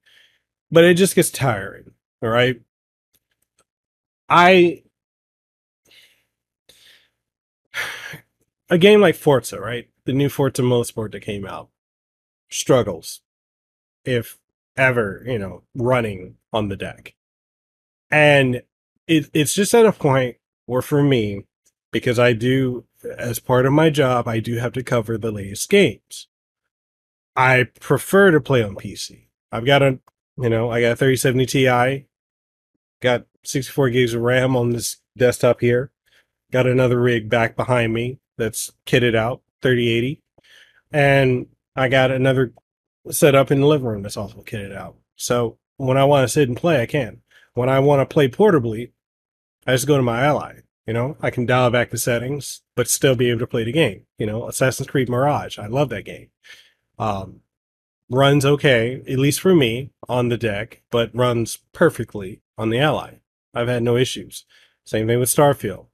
But 0.71 0.85
it 0.85 0.95
just 0.95 1.15
gets 1.15 1.29
tiring, 1.29 1.91
all 2.21 2.29
right? 2.29 2.61
I 4.29 4.83
a 8.69 8.77
game 8.77 9.01
like 9.01 9.15
Forza, 9.15 9.59
right? 9.59 9.89
The 10.05 10.13
new 10.13 10.29
Forza 10.29 10.61
Motorsport 10.61 11.11
that 11.11 11.21
came 11.21 11.45
out 11.45 11.69
struggles, 12.49 13.21
if 14.05 14.37
ever, 14.75 15.23
you 15.25 15.39
know, 15.39 15.63
running 15.75 16.35
on 16.53 16.69
the 16.69 16.75
deck. 16.75 17.15
And 18.09 18.61
it, 19.07 19.29
it's 19.33 19.53
just 19.53 19.73
at 19.73 19.85
a 19.85 19.91
point 19.91 20.37
where 20.65 20.81
for 20.81 21.03
me, 21.03 21.45
because 21.91 22.19
I 22.19 22.33
do, 22.33 22.85
as 23.17 23.39
part 23.39 23.65
of 23.65 23.73
my 23.73 23.89
job, 23.89 24.27
I 24.27 24.39
do 24.39 24.57
have 24.57 24.73
to 24.73 24.83
cover 24.83 25.17
the 25.17 25.31
latest 25.31 25.69
games. 25.69 26.27
I 27.35 27.67
prefer 27.79 28.31
to 28.31 28.41
play 28.41 28.63
on 28.63 28.75
PC. 28.75 29.27
I've 29.51 29.65
got 29.65 29.81
a, 29.81 29.99
you 30.37 30.49
know, 30.49 30.69
I 30.69 30.81
got 30.81 30.93
a 30.93 30.95
3070 30.95 31.45
Ti, 31.45 32.05
got 33.01 33.25
64 33.43 33.89
gigs 33.91 34.13
of 34.13 34.21
RAM 34.21 34.55
on 34.55 34.71
this 34.71 34.97
desktop 35.17 35.61
here, 35.61 35.91
got 36.51 36.67
another 36.67 36.99
rig 36.99 37.29
back 37.29 37.55
behind 37.55 37.93
me 37.93 38.19
that's 38.37 38.71
kitted 38.85 39.15
out, 39.15 39.41
3080, 39.61 40.21
and 40.91 41.47
I 41.75 41.89
got 41.89 42.11
another 42.11 42.53
set 43.09 43.35
up 43.35 43.51
in 43.51 43.61
the 43.61 43.67
living 43.67 43.87
room 43.87 44.03
that's 44.03 44.17
also 44.17 44.41
kitted 44.41 44.75
out. 44.75 44.95
So 45.15 45.57
when 45.77 45.97
I 45.97 46.05
want 46.05 46.23
to 46.23 46.31
sit 46.31 46.47
and 46.47 46.57
play, 46.57 46.81
I 46.81 46.85
can. 46.85 47.21
When 47.53 47.69
I 47.69 47.79
want 47.79 48.07
to 48.07 48.13
play 48.13 48.27
portably, 48.27 48.91
I 49.65 49.73
just 49.73 49.87
go 49.87 49.97
to 49.97 50.03
my 50.03 50.23
ally. 50.23 50.59
You 50.85 50.93
know, 50.93 51.17
I 51.21 51.31
can 51.31 51.45
dial 51.45 51.69
back 51.69 51.89
the 51.89 51.97
settings, 51.97 52.61
but 52.75 52.87
still 52.87 53.15
be 53.15 53.29
able 53.29 53.41
to 53.41 53.47
play 53.47 53.65
the 53.65 53.73
game. 53.73 54.05
You 54.17 54.25
know, 54.25 54.47
Assassin's 54.47 54.87
Creed 54.87 55.09
Mirage. 55.09 55.59
I 55.59 55.67
love 55.67 55.89
that 55.89 56.05
game. 56.05 56.29
Um, 56.97 57.41
runs 58.09 58.45
okay, 58.45 59.01
at 59.07 59.19
least 59.19 59.41
for 59.41 59.53
me, 59.53 59.91
on 60.07 60.29
the 60.29 60.37
deck, 60.37 60.83
but 60.89 61.13
runs 61.13 61.59
perfectly 61.73 62.41
on 62.57 62.69
the 62.69 62.79
ally. 62.79 63.15
I've 63.53 63.67
had 63.67 63.83
no 63.83 63.97
issues. 63.97 64.45
Same 64.85 65.07
thing 65.07 65.19
with 65.19 65.29
Starfield. 65.29 65.87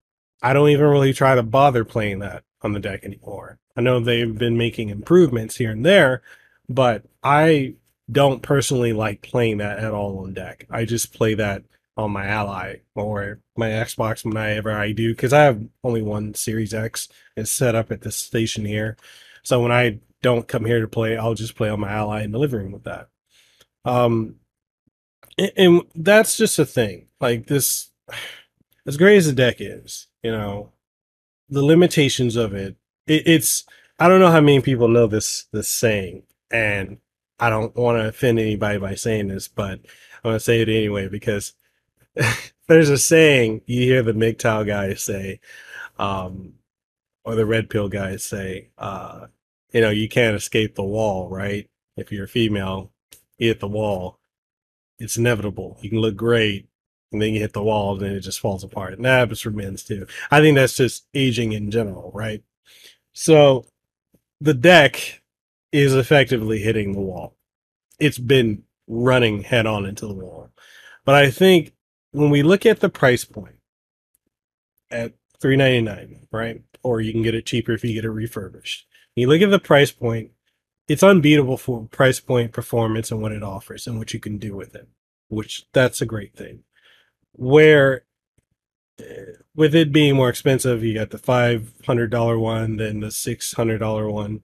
I 0.43 0.51
don't 0.53 0.69
even 0.69 0.85
really 0.85 1.13
try 1.13 1.35
to 1.35 1.43
bother 1.43 1.85
playing 1.85 2.19
that 2.19 2.43
on 2.61 2.73
the 2.73 2.79
deck 2.79 3.03
anymore. 3.03 3.59
I 3.75 3.81
know 3.81 3.99
they've 3.99 4.37
been 4.37 4.57
making 4.57 4.89
improvements 4.89 5.55
here 5.55 5.71
and 5.71 5.85
there, 5.85 6.21
but 6.67 7.05
I 7.23 7.75
don't 8.11 8.43
personally 8.43 8.93
like 8.93 9.21
playing 9.21 9.57
that 9.57 9.79
at 9.79 9.93
all 9.93 10.19
on 10.19 10.33
deck. 10.33 10.67
I 10.69 10.85
just 10.85 11.13
play 11.13 11.33
that 11.35 11.63
on 11.95 12.11
my 12.11 12.27
Ally 12.27 12.77
or 12.93 13.39
my 13.55 13.69
Xbox 13.69 14.25
whenever 14.25 14.71
I 14.71 14.91
do, 14.91 15.13
because 15.13 15.31
I 15.31 15.43
have 15.43 15.63
only 15.83 16.01
one 16.01 16.33
Series 16.33 16.73
X. 16.73 17.07
It's 17.37 17.51
set 17.51 17.75
up 17.75 17.91
at 17.91 18.01
the 18.01 18.11
station 18.11 18.65
here. 18.65 18.97
So 19.43 19.61
when 19.61 19.71
I 19.71 19.99
don't 20.21 20.47
come 20.47 20.65
here 20.65 20.81
to 20.81 20.87
play, 20.87 21.17
I'll 21.17 21.35
just 21.35 21.55
play 21.55 21.69
on 21.69 21.79
my 21.79 21.91
Ally 21.91 22.23
in 22.23 22.31
the 22.31 22.39
living 22.39 22.59
room 22.59 22.71
with 22.71 22.83
that. 22.83 23.07
Um, 23.85 24.35
and, 25.37 25.51
and 25.55 25.81
that's 25.95 26.37
just 26.37 26.59
a 26.59 26.65
thing. 26.65 27.07
Like 27.21 27.47
this, 27.47 27.91
as 28.85 28.97
great 28.97 29.17
as 29.17 29.27
the 29.27 29.33
deck 29.33 29.57
is, 29.59 30.07
you 30.23 30.31
know, 30.31 30.71
the 31.49 31.63
limitations 31.63 32.35
of 32.35 32.53
it, 32.53 32.75
it 33.05 33.23
it's 33.27 33.65
I 33.99 34.07
don't 34.07 34.19
know 34.19 34.31
how 34.31 34.41
many 34.41 34.61
people 34.61 34.87
know 34.87 35.07
this 35.07 35.45
this 35.51 35.69
saying, 35.69 36.23
and 36.51 36.97
I 37.39 37.49
don't 37.49 37.75
want 37.75 37.99
to 37.99 38.07
offend 38.07 38.39
anybody 38.39 38.79
by 38.79 38.95
saying 38.95 39.27
this, 39.27 39.47
but 39.47 39.79
I'm 40.23 40.31
gonna 40.31 40.39
say 40.39 40.61
it 40.61 40.69
anyway 40.69 41.09
because 41.09 41.53
there's 42.67 42.89
a 42.89 42.97
saying 42.97 43.61
you 43.65 43.81
hear 43.81 44.03
the 44.03 44.13
MGTOW 44.13 44.65
guys 44.65 45.03
say, 45.03 45.39
um, 45.97 46.53
or 47.25 47.35
the 47.35 47.45
red 47.45 47.69
pill 47.69 47.89
guys 47.89 48.23
say, 48.23 48.69
uh, 48.77 49.27
you 49.71 49.81
know, 49.81 49.89
you 49.89 50.07
can't 50.07 50.35
escape 50.35 50.75
the 50.75 50.83
wall, 50.83 51.29
right? 51.29 51.69
If 51.97 52.11
you're 52.11 52.25
a 52.25 52.29
female, 52.29 52.91
you 53.37 53.49
hit 53.49 53.59
the 53.59 53.67
wall. 53.67 54.19
It's 54.99 55.17
inevitable. 55.17 55.77
You 55.81 55.89
can 55.89 55.99
look 55.99 56.15
great, 56.15 56.67
and 57.13 57.21
then 57.21 57.33
you 57.33 57.39
hit 57.39 57.53
the 57.53 57.63
wall, 57.63 57.93
and 57.93 58.01
then 58.01 58.11
it 58.13 58.21
just 58.21 58.39
falls 58.39 58.63
apart. 58.63 58.93
And 58.93 59.05
that 59.05 59.19
happens 59.19 59.41
for 59.41 59.51
men's 59.51 59.83
too. 59.83 60.07
I 60.31 60.41
think 60.41 60.55
that's 60.55 60.75
just 60.75 61.07
aging 61.13 61.53
in 61.53 61.71
general, 61.71 62.11
right? 62.13 62.43
So 63.13 63.65
the 64.41 64.53
deck 64.53 65.21
is 65.71 65.95
effectively 65.95 66.59
hitting 66.59 66.93
the 66.93 67.01
wall. 67.01 67.35
It's 67.99 68.17
been 68.17 68.63
running 68.87 69.43
head 69.43 69.65
on 69.65 69.85
into 69.85 70.07
the 70.07 70.13
wall. 70.13 70.49
But 71.05 71.15
I 71.15 71.31
think 71.31 71.73
when 72.11 72.29
we 72.29 72.43
look 72.43 72.65
at 72.65 72.79
the 72.79 72.89
price 72.89 73.25
point 73.25 73.55
at 74.89 75.13
399 75.41 76.27
right 76.31 76.61
or 76.83 77.01
you 77.01 77.11
can 77.11 77.23
get 77.23 77.35
it 77.35 77.45
cheaper 77.45 77.73
if 77.73 77.83
you 77.83 77.93
get 77.93 78.05
it 78.05 78.11
refurbished 78.11 78.85
When 79.13 79.21
you 79.21 79.27
look 79.27 79.41
at 79.41 79.51
the 79.51 79.59
price 79.59 79.91
point 79.91 80.31
it's 80.87 81.03
unbeatable 81.03 81.57
for 81.57 81.87
price 81.87 82.19
point 82.19 82.51
performance 82.53 83.11
and 83.11 83.21
what 83.21 83.31
it 83.31 83.43
offers 83.43 83.87
and 83.87 83.97
what 83.97 84.13
you 84.13 84.19
can 84.19 84.37
do 84.37 84.55
with 84.55 84.75
it 84.75 84.87
which 85.27 85.65
that's 85.73 86.01
a 86.01 86.05
great 86.05 86.35
thing 86.35 86.63
where 87.33 88.03
eh, 88.99 89.33
with 89.55 89.75
it 89.75 89.91
being 89.91 90.15
more 90.15 90.29
expensive 90.29 90.83
you 90.83 90.93
got 90.93 91.09
the 91.11 91.17
$500 91.17 92.39
one 92.39 92.77
then 92.77 92.99
the 93.01 93.07
$600 93.07 94.11
one 94.11 94.41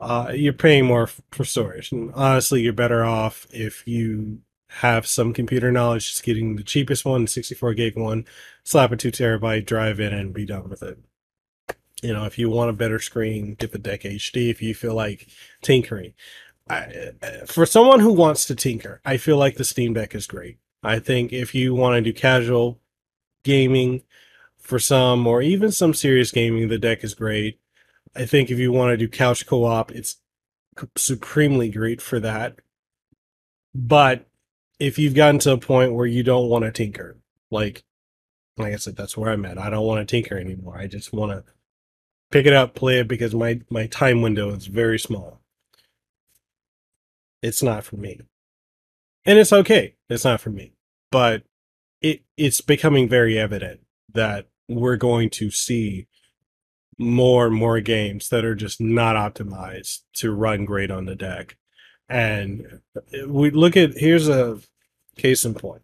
uh, 0.00 0.32
you're 0.34 0.52
paying 0.52 0.84
more 0.84 1.06
for 1.06 1.44
storage 1.44 1.92
and 1.92 2.12
honestly 2.14 2.62
you're 2.62 2.72
better 2.72 3.04
off 3.04 3.46
if 3.50 3.86
you 3.86 4.40
have 4.80 5.06
some 5.06 5.32
computer 5.32 5.70
knowledge, 5.70 6.08
just 6.08 6.24
getting 6.24 6.56
the 6.56 6.64
cheapest 6.64 7.04
one, 7.04 7.26
64 7.26 7.74
gig 7.74 7.96
one, 7.96 8.24
slap 8.64 8.90
a 8.90 8.96
two 8.96 9.12
terabyte 9.12 9.66
drive 9.66 10.00
in 10.00 10.12
and 10.12 10.34
be 10.34 10.44
done 10.44 10.68
with 10.68 10.82
it. 10.82 10.98
You 12.02 12.12
know, 12.12 12.24
if 12.24 12.38
you 12.38 12.50
want 12.50 12.70
a 12.70 12.74
better 12.74 12.98
screen, 12.98 13.54
get 13.54 13.72
the 13.72 13.78
Deck 13.78 14.02
HD. 14.02 14.50
If 14.50 14.60
you 14.60 14.74
feel 14.74 14.94
like 14.94 15.28
tinkering, 15.62 16.14
I, 16.68 17.12
for 17.46 17.64
someone 17.66 18.00
who 18.00 18.12
wants 18.12 18.46
to 18.46 18.54
tinker, 18.54 19.00
I 19.04 19.16
feel 19.16 19.36
like 19.36 19.56
the 19.56 19.64
Steam 19.64 19.94
Deck 19.94 20.14
is 20.14 20.26
great. 20.26 20.58
I 20.84 20.98
think 20.98 21.32
if 21.32 21.54
you 21.54 21.74
want 21.74 21.96
to 21.96 22.02
do 22.02 22.12
casual 22.12 22.80
gaming 23.42 24.02
for 24.58 24.78
some, 24.78 25.26
or 25.26 25.42
even 25.42 25.72
some 25.72 25.94
serious 25.94 26.30
gaming, 26.30 26.68
the 26.68 26.78
deck 26.78 27.02
is 27.02 27.14
great. 27.14 27.58
I 28.14 28.26
think 28.26 28.50
if 28.50 28.58
you 28.58 28.70
want 28.70 28.90
to 28.92 28.96
do 28.96 29.08
couch 29.08 29.46
co-op, 29.46 29.90
it's 29.90 30.16
supremely 30.96 31.70
great 31.70 32.00
for 32.02 32.20
that. 32.20 32.60
But 33.74 34.26
if 34.78 34.98
you've 34.98 35.14
gotten 35.14 35.40
to 35.40 35.52
a 35.52 35.58
point 35.58 35.94
where 35.94 36.06
you 36.06 36.22
don't 36.22 36.48
want 36.48 36.64
to 36.64 36.70
tinker, 36.70 37.18
like 37.50 37.84
like 38.56 38.72
I 38.72 38.76
said, 38.76 38.96
that's 38.96 39.16
where 39.16 39.32
I'm 39.32 39.44
at. 39.44 39.58
I 39.58 39.70
don't 39.70 39.86
want 39.86 40.06
to 40.06 40.10
tinker 40.10 40.38
anymore. 40.38 40.78
I 40.78 40.86
just 40.86 41.12
want 41.12 41.32
to 41.32 41.44
pick 42.30 42.46
it 42.46 42.52
up, 42.52 42.74
play 42.74 43.00
it 43.00 43.08
because 43.08 43.34
my 43.34 43.60
my 43.70 43.86
time 43.86 44.22
window 44.22 44.50
is 44.50 44.66
very 44.66 44.98
small. 44.98 45.40
It's 47.42 47.62
not 47.62 47.84
for 47.84 47.96
me. 47.96 48.20
And 49.24 49.38
it's 49.38 49.52
okay. 49.52 49.94
It's 50.08 50.24
not 50.24 50.40
for 50.40 50.50
me. 50.50 50.72
But 51.10 51.44
it 52.00 52.22
it's 52.36 52.60
becoming 52.60 53.08
very 53.08 53.38
evident 53.38 53.80
that 54.12 54.48
we're 54.68 54.96
going 54.96 55.30
to 55.30 55.50
see 55.50 56.06
more 56.98 57.46
and 57.46 57.56
more 57.56 57.80
games 57.80 58.28
that 58.28 58.44
are 58.44 58.54
just 58.54 58.80
not 58.80 59.16
optimized 59.16 60.02
to 60.14 60.32
run 60.32 60.64
great 60.64 60.90
on 60.90 61.06
the 61.06 61.16
deck. 61.16 61.56
And 62.08 62.80
we 63.26 63.50
look 63.50 63.76
at 63.76 63.98
here's 63.98 64.28
a 64.28 64.60
case 65.16 65.44
in 65.44 65.54
point. 65.54 65.82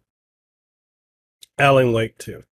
Alan 1.57 1.93
Wake 1.93 2.17
2. 2.17 2.43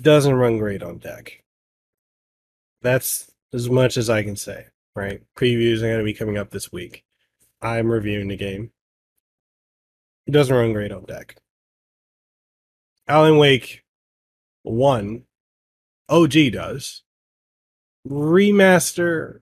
Doesn't 0.00 0.34
run 0.34 0.58
great 0.58 0.82
on 0.82 0.98
deck. 0.98 1.42
That's 2.80 3.32
as 3.52 3.68
much 3.68 3.96
as 3.96 4.08
I 4.08 4.22
can 4.22 4.36
say, 4.36 4.66
right? 4.98 5.22
Previews 5.36 5.78
are 5.78 5.88
going 5.88 5.98
to 5.98 6.04
be 6.04 6.14
coming 6.14 6.36
up 6.36 6.50
this 6.50 6.72
week. 6.72 7.04
I'm 7.62 7.90
reviewing 7.90 8.28
the 8.28 8.36
game. 8.36 8.72
It 10.26 10.32
doesn't 10.32 10.54
run 10.54 10.72
great 10.72 10.92
on 10.92 11.04
deck. 11.04 11.36
Alan 13.06 13.38
Wake 13.38 13.84
1, 14.62 15.22
OG 16.10 16.32
does 16.52 17.02
remaster, 18.06 19.40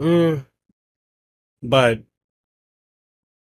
mm, 0.00 0.46
but 1.62 2.02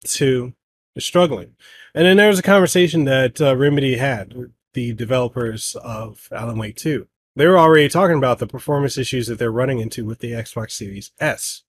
two 0.05 0.55
is 0.95 1.05
struggling. 1.05 1.55
And 1.95 2.05
then 2.05 2.17
there 2.17 2.29
was 2.29 2.39
a 2.39 2.45
conversation 2.45 3.05
that 3.05 3.41
uh, 3.41 3.57
Remedy 3.57 3.97
had 3.97 4.35
with 4.35 4.51
the 4.75 4.93
developers 4.93 5.77
of 5.83 6.29
Alan 6.33 6.59
Wake 6.59 6.77
2. 6.77 7.07
They 7.37 7.47
were 7.47 7.59
already 7.59 7.91
talking 7.91 8.17
about 8.17 8.39
the 8.39 8.47
performance 8.47 8.97
issues 8.97 9.27
that 9.27 9.39
they're 9.39 9.53
running 9.53 9.79
into 9.79 10.07
with 10.07 10.21
the 10.21 10.33
Xbox 10.33 10.73
Series 10.73 11.11
S. 11.21 11.63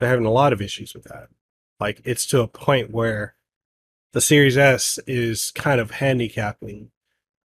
They're 0.00 0.08
having 0.08 0.24
a 0.24 0.30
lot 0.30 0.54
of 0.54 0.62
issues 0.62 0.94
with 0.94 1.04
that. 1.04 1.28
Like, 1.78 2.00
it's 2.04 2.24
to 2.28 2.40
a 2.40 2.48
point 2.48 2.90
where 2.90 3.34
the 4.12 4.22
Series 4.22 4.56
S 4.56 4.98
is 5.06 5.50
kind 5.50 5.78
of 5.78 5.92
handicapping 5.92 6.90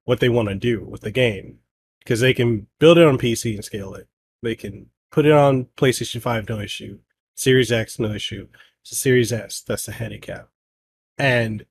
what 0.04 0.18
they 0.18 0.28
want 0.28 0.48
to 0.48 0.56
do 0.56 0.84
with 0.84 1.02
the 1.02 1.12
game 1.12 1.60
because 2.00 2.20
they 2.20 2.34
can 2.34 2.66
build 2.80 2.98
it 2.98 3.06
on 3.06 3.18
PC 3.18 3.54
and 3.54 3.64
scale 3.64 3.94
it. 3.94 4.08
They 4.42 4.56
can 4.56 4.86
put 5.12 5.24
it 5.24 5.32
on 5.32 5.66
PlayStation 5.76 6.20
5, 6.20 6.48
no 6.48 6.58
issue. 6.58 6.98
Series 7.36 7.70
X, 7.70 8.00
no 8.00 8.12
issue. 8.12 8.48
It's 8.82 8.92
a 8.92 8.96
Series 8.96 9.32
S, 9.32 9.60
that's 9.60 9.86
the 9.86 9.92
handicap. 9.92 10.48
And 11.16 11.66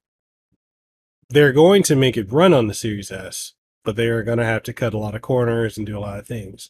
they're 1.29 1.51
going 1.51 1.83
to 1.83 1.95
make 1.97 2.15
it 2.15 2.31
run 2.31 2.53
on 2.53 2.67
the 2.67 2.73
Series 2.73 3.11
S, 3.11 3.53
but 3.83 3.95
they 3.95 4.07
are 4.07 4.23
going 4.23 4.37
to 4.37 4.45
have 4.45 4.63
to 4.63 4.73
cut 4.73 4.93
a 4.93 4.97
lot 4.97 5.15
of 5.15 5.21
corners 5.21 5.77
and 5.77 5.85
do 5.85 5.97
a 5.97 5.99
lot 5.99 6.19
of 6.19 6.27
things. 6.27 6.69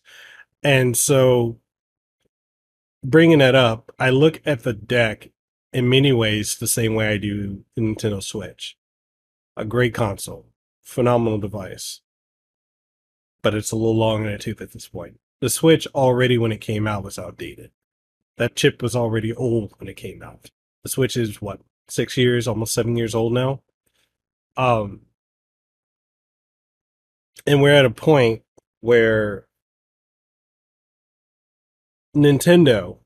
And 0.63 0.95
so, 0.95 1.59
bringing 3.03 3.39
that 3.39 3.55
up, 3.55 3.91
I 3.99 4.09
look 4.09 4.41
at 4.45 4.63
the 4.63 4.73
deck 4.73 5.29
in 5.73 5.89
many 5.89 6.11
ways 6.11 6.57
the 6.57 6.67
same 6.67 6.95
way 6.95 7.09
I 7.09 7.17
do 7.17 7.63
the 7.75 7.81
Nintendo 7.81 8.21
Switch. 8.21 8.77
A 9.57 9.65
great 9.65 9.93
console, 9.93 10.47
phenomenal 10.81 11.39
device, 11.39 12.01
but 13.41 13.53
it's 13.53 13.71
a 13.71 13.75
little 13.75 13.97
long 13.97 14.25
in 14.25 14.31
the 14.31 14.37
tooth 14.37 14.61
at 14.61 14.71
this 14.71 14.87
point 14.87 15.17
the 15.41 15.49
Switch 15.49 15.87
already 15.93 16.37
when 16.37 16.51
it 16.51 16.61
came 16.61 16.87
out 16.87 17.03
was 17.03 17.19
outdated. 17.19 17.71
That 18.37 18.55
chip 18.55 18.81
was 18.81 18.95
already 18.95 19.33
old 19.33 19.73
when 19.79 19.89
it 19.89 19.97
came 19.97 20.23
out. 20.23 20.51
The 20.83 20.89
Switch 20.89 21.17
is 21.17 21.41
what 21.41 21.59
six 21.89 22.15
years, 22.15 22.47
almost 22.47 22.73
seven 22.73 22.95
years 22.95 23.13
old 23.13 23.33
now. 23.33 23.61
Um, 24.55 25.01
and 27.45 27.61
we're 27.61 27.73
at 27.73 27.85
a 27.85 27.89
point 27.89 28.43
where 28.81 29.47
Nintendo, 32.15 32.97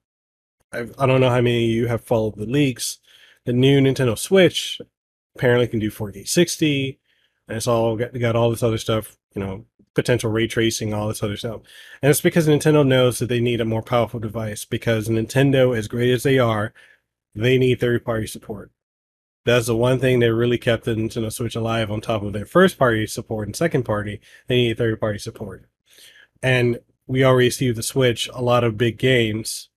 I've, 0.71 0.93
I 0.97 1.05
do 1.05 1.13
not 1.13 1.21
know 1.21 1.29
how 1.29 1.41
many 1.41 1.65
of 1.65 1.71
you 1.71 1.87
have 1.87 2.03
followed 2.03 2.35
the 2.35 2.45
leaks. 2.45 2.99
The 3.45 3.53
new 3.53 3.79
Nintendo 3.79 4.17
Switch 4.17 4.81
apparently 5.35 5.67
can 5.67 5.79
do 5.79 5.91
4K 5.91 6.27
60, 6.27 6.99
and 7.47 7.57
it's 7.57 7.67
all 7.67 7.95
got, 7.95 8.17
got 8.17 8.35
all 8.35 8.49
this 8.49 8.63
other 8.63 8.77
stuff, 8.77 9.17
you 9.35 9.43
know, 9.43 9.65
potential 9.93 10.31
ray 10.31 10.47
tracing, 10.47 10.93
all 10.93 11.07
this 11.07 11.23
other 11.23 11.37
stuff. 11.37 11.61
And 12.01 12.09
it's 12.09 12.21
because 12.21 12.47
Nintendo 12.47 12.85
knows 12.85 13.19
that 13.19 13.29
they 13.29 13.39
need 13.39 13.61
a 13.61 13.65
more 13.65 13.83
powerful 13.83 14.19
device 14.19 14.65
because 14.65 15.07
Nintendo, 15.07 15.77
as 15.77 15.87
great 15.87 16.11
as 16.11 16.23
they 16.23 16.39
are, 16.39 16.73
they 17.33 17.57
need 17.57 17.79
third 17.79 18.03
party 18.03 18.27
support. 18.27 18.71
That's 19.45 19.67
the 19.67 19.75
one 19.75 19.99
thing 19.99 20.19
that 20.19 20.33
really 20.33 20.57
kept 20.57 20.85
the 20.85 20.95
Nintendo 20.95 21.31
Switch 21.31 21.55
alive 21.55 21.91
on 21.91 22.01
top 22.01 22.23
of 22.23 22.33
their 22.33 22.47
first 22.47 22.79
party 22.79 23.05
support 23.05 23.47
and 23.47 23.55
second 23.55 23.83
party. 23.83 24.19
They 24.47 24.55
need 24.55 24.77
third 24.77 24.99
party 24.99 25.19
support. 25.19 25.69
And 26.41 26.79
we 27.07 27.23
already 27.23 27.51
see 27.51 27.71
the 27.71 27.83
Switch, 27.83 28.27
a 28.33 28.41
lot 28.41 28.63
of 28.63 28.77
big 28.77 28.97
games 28.97 29.69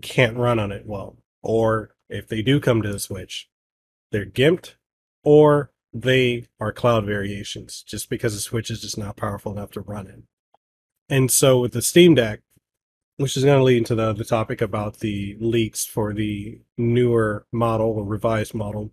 can't 0.00 0.36
run 0.36 0.60
on 0.60 0.70
it 0.70 0.86
well. 0.86 1.16
Or 1.42 1.94
if 2.08 2.28
they 2.28 2.40
do 2.40 2.60
come 2.60 2.82
to 2.82 2.92
the 2.92 3.00
Switch, 3.00 3.48
they're 4.12 4.24
gimped 4.24 4.74
or 5.24 5.72
they 5.92 6.46
are 6.60 6.72
cloud 6.72 7.06
variations 7.06 7.82
just 7.82 8.08
because 8.08 8.34
the 8.34 8.40
Switch 8.40 8.70
is 8.70 8.80
just 8.80 8.98
not 8.98 9.16
powerful 9.16 9.52
enough 9.52 9.72
to 9.72 9.80
run 9.80 10.06
it. 10.06 10.22
And 11.08 11.30
so 11.30 11.60
with 11.60 11.72
the 11.72 11.82
Steam 11.82 12.14
Deck, 12.14 12.40
which 13.16 13.36
is 13.36 13.44
going 13.44 13.58
to 13.58 13.64
lead 13.64 13.78
into 13.78 13.94
the 13.94 14.10
other 14.10 14.24
topic 14.24 14.60
about 14.60 14.98
the 14.98 15.36
leaks 15.40 15.84
for 15.84 16.12
the 16.12 16.60
newer 16.76 17.46
model 17.52 17.90
or 17.90 18.04
revised 18.04 18.54
model, 18.54 18.90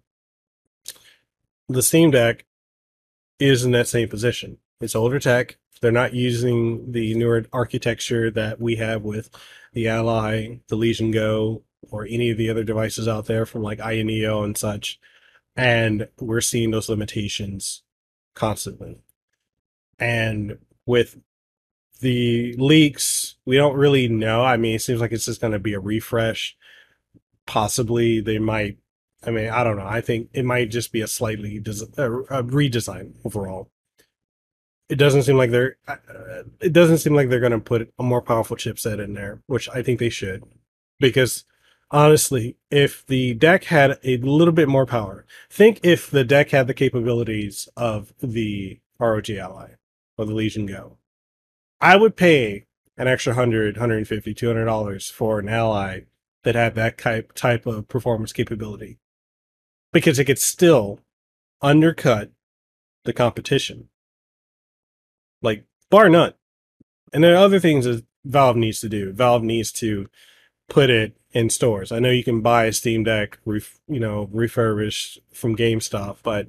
the 1.68 1.82
Steam 1.82 2.12
Deck 2.12 2.46
is 3.40 3.64
in 3.64 3.72
that 3.72 3.88
same 3.88 4.08
position. 4.10 4.58
It's 4.80 4.96
older 4.96 5.20
tech. 5.20 5.58
They're 5.82 5.92
not 5.92 6.14
using 6.14 6.92
the 6.92 7.16
newer 7.16 7.46
architecture 7.52 8.30
that 8.32 8.62
we 8.62 8.76
have 8.76 9.02
with 9.02 9.32
the 9.74 9.88
Ally, 9.88 10.60
the 10.68 10.76
Legion 10.76 11.10
Go, 11.10 11.64
or 11.90 12.06
any 12.06 12.30
of 12.30 12.38
the 12.38 12.50
other 12.50 12.64
devices 12.64 13.08
out 13.08 13.26
there 13.26 13.46
from 13.46 13.64
like 13.64 13.80
AYANEO 13.80 14.44
and 14.44 14.58
such 14.58 15.00
And 15.56 16.08
we're 16.20 16.42
seeing 16.42 16.72
those 16.72 16.90
limitations 16.90 17.84
constantly. 18.36 19.00
And 20.00 20.60
with 20.86 21.18
the 22.02 22.54
leaks, 22.58 23.36
we 23.46 23.56
don't 23.56 23.76
really 23.76 24.08
know. 24.08 24.44
I 24.44 24.58
mean, 24.58 24.76
it 24.76 24.82
seems 24.82 25.00
like 25.00 25.12
it's 25.12 25.26
just 25.26 25.42
going 25.42 25.54
to 25.54 25.60
be 25.60 25.74
a 25.74 25.80
refresh. 25.80 26.58
Possibly 27.46 28.20
they 28.22 28.40
might. 28.40 28.78
I 29.24 29.30
mean, 29.30 29.50
I 29.50 29.64
don't 29.64 29.78
know. 29.78 29.86
I 29.86 30.02
think 30.02 30.30
it 30.34 30.46
might 30.46 30.72
just 30.72 30.92
be 30.92 31.02
a 31.02 31.08
slightly 31.08 31.60
des- 31.60 31.86
a 31.98 32.44
redesign 32.44 33.14
overall. 33.24 33.70
It 34.90 34.96
doesn't 34.96 35.24
seem 35.24 35.38
like 35.38 35.52
they're. 35.52 35.78
Uh, 35.88 35.96
it 36.60 36.74
doesn't 36.74 36.98
seem 36.98 37.14
like 37.14 37.30
they're 37.30 37.40
going 37.40 37.52
to 37.52 37.60
put 37.60 37.94
a 37.98 38.04
more 38.04 38.22
powerful 38.22 38.58
chipset 38.58 39.04
in 39.04 39.14
there, 39.14 39.42
which 39.46 39.70
I 39.70 39.82
think 39.84 40.00
they 40.00 40.10
should, 40.10 40.44
because 41.00 41.46
honestly, 41.92 42.58
if 42.70 43.06
the 43.06 43.34
deck 43.36 43.66
had 43.66 44.00
a 44.04 44.18
little 44.18 44.54
bit 44.54 44.68
more 44.68 44.86
power, 44.86 45.26
think 45.50 45.80
if 45.84 46.10
the 46.10 46.24
deck 46.24 46.50
had 46.50 46.68
the 46.68 46.74
capabilities 46.74 47.70
of 47.78 48.14
the 48.20 48.80
ROG 49.00 49.30
Ally 49.30 49.72
or 50.18 50.26
the 50.26 50.34
Legion 50.34 50.66
Go. 50.66 50.98
I 51.82 51.96
would 51.96 52.16
pay 52.16 52.68
an 52.98 53.08
extra 53.08 53.32
100 53.32 53.78
150 53.78 54.34
200 54.34 54.66
dollars 54.66 55.10
for 55.10 55.40
an 55.40 55.50
ally 55.50 56.02
that 56.44 56.56
had 56.56 56.76
that 56.76 56.98
type 56.98 57.34
type 57.34 57.66
of 57.66 57.88
performance 57.88 58.32
capability. 58.32 59.00
Because 59.92 60.20
it 60.20 60.26
could 60.26 60.40
still 60.40 61.00
undercut 61.62 62.32
the 63.04 63.14
competition. 63.14 63.90
Like 65.42 65.66
bar 65.90 66.08
none. 66.08 66.34
And 67.12 67.24
there 67.24 67.34
are 67.34 67.44
other 67.44 67.60
things 67.60 67.86
that 67.86 68.06
valve 68.24 68.56
needs 68.56 68.80
to 68.82 68.90
do. 68.90 69.12
Valve 69.12 69.44
needs 69.44 69.72
to 69.74 70.08
put 70.70 70.90
it 70.90 71.18
in 71.34 71.50
stores. 71.50 71.92
I 71.92 72.00
know 72.00 72.10
you 72.10 72.24
can 72.24 72.42
buy 72.42 72.66
a 72.66 72.74
steam 72.74 73.04
deck 73.04 73.40
ref, 73.46 73.80
you 73.88 74.00
know 74.00 74.30
refurbished 74.32 75.20
from 75.34 75.56
gamestop 75.56 76.18
but 76.24 76.48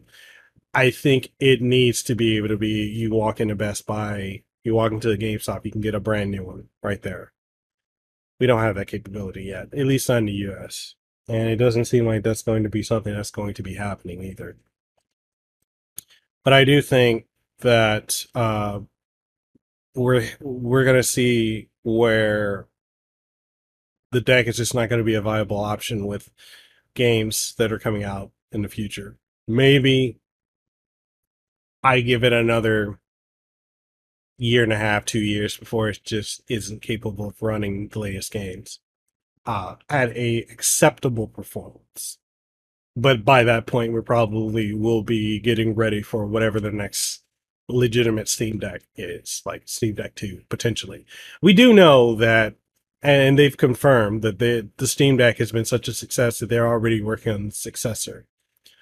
i 0.74 0.90
think 0.90 1.32
it 1.40 1.60
needs 1.60 2.02
to 2.04 2.14
be 2.14 2.36
able 2.36 2.48
to 2.48 2.56
be 2.56 2.86
you 2.86 3.10
walk 3.10 3.40
into 3.40 3.54
best 3.54 3.86
buy 3.86 4.42
you 4.64 4.74
walk 4.74 4.92
into 4.92 5.08
the 5.08 5.18
GameStop, 5.18 5.64
you 5.64 5.70
can 5.70 5.80
get 5.80 5.94
a 5.94 6.00
brand 6.00 6.30
new 6.30 6.44
one 6.44 6.68
right 6.82 7.02
there. 7.02 7.32
We 8.38 8.46
don't 8.46 8.60
have 8.60 8.74
that 8.76 8.88
capability 8.88 9.44
yet, 9.44 9.68
at 9.72 9.86
least 9.86 10.08
not 10.08 10.18
in 10.18 10.26
the 10.26 10.32
US. 10.32 10.94
And 11.28 11.48
it 11.48 11.56
doesn't 11.56 11.84
seem 11.84 12.06
like 12.06 12.22
that's 12.22 12.42
going 12.42 12.62
to 12.64 12.68
be 12.68 12.82
something 12.82 13.14
that's 13.14 13.30
going 13.30 13.54
to 13.54 13.62
be 13.62 13.74
happening 13.74 14.22
either. 14.22 14.56
But 16.44 16.52
I 16.52 16.64
do 16.64 16.82
think 16.82 17.26
that 17.60 18.26
uh, 18.34 18.80
we're 19.94 20.28
we're 20.40 20.84
going 20.84 20.96
to 20.96 21.02
see 21.02 21.68
where 21.82 22.66
the 24.10 24.20
deck 24.20 24.46
is 24.46 24.56
just 24.56 24.74
not 24.74 24.88
going 24.88 24.98
to 24.98 25.04
be 25.04 25.14
a 25.14 25.22
viable 25.22 25.58
option 25.60 26.06
with 26.06 26.30
games 26.94 27.54
that 27.58 27.72
are 27.72 27.78
coming 27.78 28.04
out 28.04 28.32
in 28.50 28.62
the 28.62 28.68
future. 28.68 29.16
Maybe 29.46 30.18
I 31.82 32.00
give 32.00 32.24
it 32.24 32.32
another 32.32 32.98
year 34.42 34.64
and 34.64 34.72
a 34.72 34.76
half, 34.76 35.04
two 35.04 35.20
years 35.20 35.56
before 35.56 35.88
it 35.88 36.00
just 36.04 36.42
isn't 36.48 36.82
capable 36.82 37.28
of 37.28 37.42
running 37.42 37.88
the 37.88 37.98
latest 37.98 38.32
games 38.32 38.80
uh, 39.46 39.76
at 39.88 40.16
a 40.16 40.38
acceptable 40.50 41.28
performance. 41.28 42.18
But 42.96 43.24
by 43.24 43.44
that 43.44 43.66
point, 43.66 43.92
we 43.92 44.00
probably 44.02 44.74
will 44.74 45.02
be 45.02 45.38
getting 45.38 45.74
ready 45.74 46.02
for 46.02 46.26
whatever 46.26 46.60
the 46.60 46.72
next 46.72 47.22
legitimate 47.68 48.28
Steam 48.28 48.58
Deck 48.58 48.82
is, 48.96 49.42
like 49.46 49.62
Steam 49.66 49.94
Deck 49.94 50.14
2, 50.16 50.42
potentially. 50.48 51.06
We 51.40 51.54
do 51.54 51.72
know 51.72 52.14
that, 52.16 52.56
and 53.00 53.38
they've 53.38 53.56
confirmed 53.56 54.22
that 54.22 54.40
the, 54.40 54.68
the 54.76 54.86
Steam 54.86 55.16
Deck 55.16 55.38
has 55.38 55.52
been 55.52 55.64
such 55.64 55.88
a 55.88 55.94
success 55.94 56.40
that 56.40 56.48
they're 56.48 56.66
already 56.66 57.00
working 57.00 57.32
on 57.32 57.46
the 57.46 57.52
successor. 57.52 58.26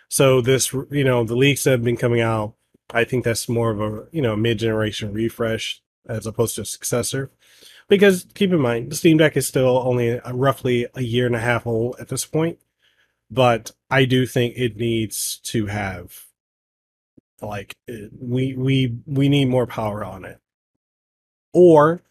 So 0.09 0.40
this, 0.40 0.73
you 0.90 1.05
know, 1.05 1.23
the 1.23 1.37
leaks 1.37 1.64
have 1.64 1.85
been 1.85 1.96
coming 1.96 2.20
out 2.20 2.55
I 2.92 3.05
think 3.05 3.24
that's 3.24 3.48
more 3.48 3.70
of 3.70 3.81
a 3.81 4.07
you 4.12 4.22
know 4.22 4.37
mid 4.37 4.59
generation 4.59 5.12
refresh 5.12 5.83
as 6.09 6.26
opposed 6.26 6.57
to 6.57 6.62
a 6.62 6.66
successor. 6.66 7.31
Because 7.88 8.26
keep 8.35 8.53
in 8.53 8.61
mind, 8.61 8.92
the 8.92 8.96
Steam 8.96 9.18
Deck 9.18 9.37
is 9.37 9.46
still 9.48 9.79
only 9.79 10.20
roughly 10.33 10.87
a 10.94 11.03
year 11.03 11.26
and 11.26 11.35
a 11.35 11.40
half 11.40 11.66
old 11.66 11.96
at 11.98 12.09
this 12.09 12.24
point, 12.24 12.59
but 13.31 13.72
I 13.90 14.05
do 14.05 14.26
think 14.26 14.55
it 14.57 14.76
needs 14.76 15.38
to 15.44 15.66
have 15.66 16.26
like 17.42 17.74
we 18.18 18.55
we 18.55 18.96
we 19.07 19.29
need 19.29 19.46
more 19.46 19.66
power 19.66 20.05
on 20.05 20.24
it, 20.24 20.38
or 21.53 22.03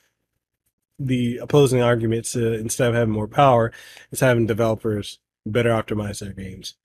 the 0.99 1.37
opposing 1.37 1.81
arguments 1.81 2.35
uh, 2.35 2.51
instead 2.53 2.89
of 2.89 2.95
having 2.95 3.13
more 3.13 3.27
power 3.27 3.71
is 4.11 4.19
having 4.19 4.45
developers 4.45 5.19
better 5.45 5.69
optimize 5.69 6.19
their 6.19 6.33
games 6.33 6.75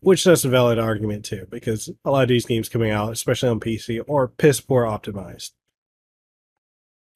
which 0.00 0.24
that's 0.24 0.44
a 0.44 0.48
valid 0.48 0.78
argument 0.78 1.24
too, 1.24 1.46
because 1.50 1.90
a 2.04 2.10
lot 2.10 2.22
of 2.22 2.28
these 2.28 2.46
games 2.46 2.68
coming 2.68 2.90
out, 2.90 3.12
especially 3.12 3.48
on 3.48 3.60
PC, 3.60 4.00
are 4.08 4.28
piss 4.28 4.60
poor 4.60 4.84
optimized. 4.84 5.52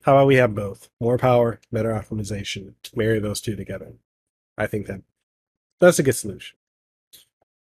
How 0.02 0.16
about 0.16 0.26
we 0.26 0.36
have 0.36 0.54
both? 0.54 0.90
More 1.00 1.16
power, 1.16 1.60
better 1.70 1.90
optimization. 1.90 2.74
Marry 2.94 3.20
those 3.20 3.40
two 3.40 3.54
together. 3.54 3.92
I 4.58 4.66
think 4.66 4.86
that 4.86 5.02
that's 5.80 5.98
a 5.98 6.02
good 6.02 6.16
solution. 6.16 6.56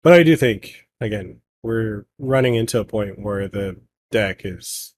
But 0.03 0.13
I 0.13 0.23
do 0.23 0.36
think, 0.36 0.88
again, 1.01 1.41
we're 1.63 2.06
running 2.19 2.56
into 2.56 2.80
a 2.80 2.86
point 2.86 3.19
where 3.19 3.47
the 3.47 3.77
deck 4.12 4.41
is 4.45 4.95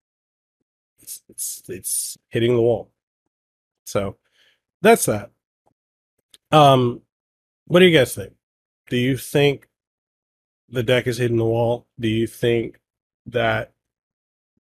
it's 1.00 1.24
it's, 1.30 1.64
it's 1.68 2.18
hitting 2.28 2.56
the 2.56 2.62
wall. 2.62 2.92
So 3.86 4.18
that's 4.82 5.06
that. 5.06 5.32
Um 6.52 7.02
what 7.66 7.80
do 7.80 7.86
you 7.86 7.98
guys 7.98 8.14
think? 8.14 8.34
Do 8.90 8.98
you 8.98 9.18
think 9.18 9.68
the 10.72 10.84
deck 10.84 11.08
is 11.08 11.18
hitting 11.18 11.38
the 11.38 11.46
wall, 11.46 11.88
do 12.00 12.08
you 12.08 12.28
think 12.28 12.80
that 13.26 13.74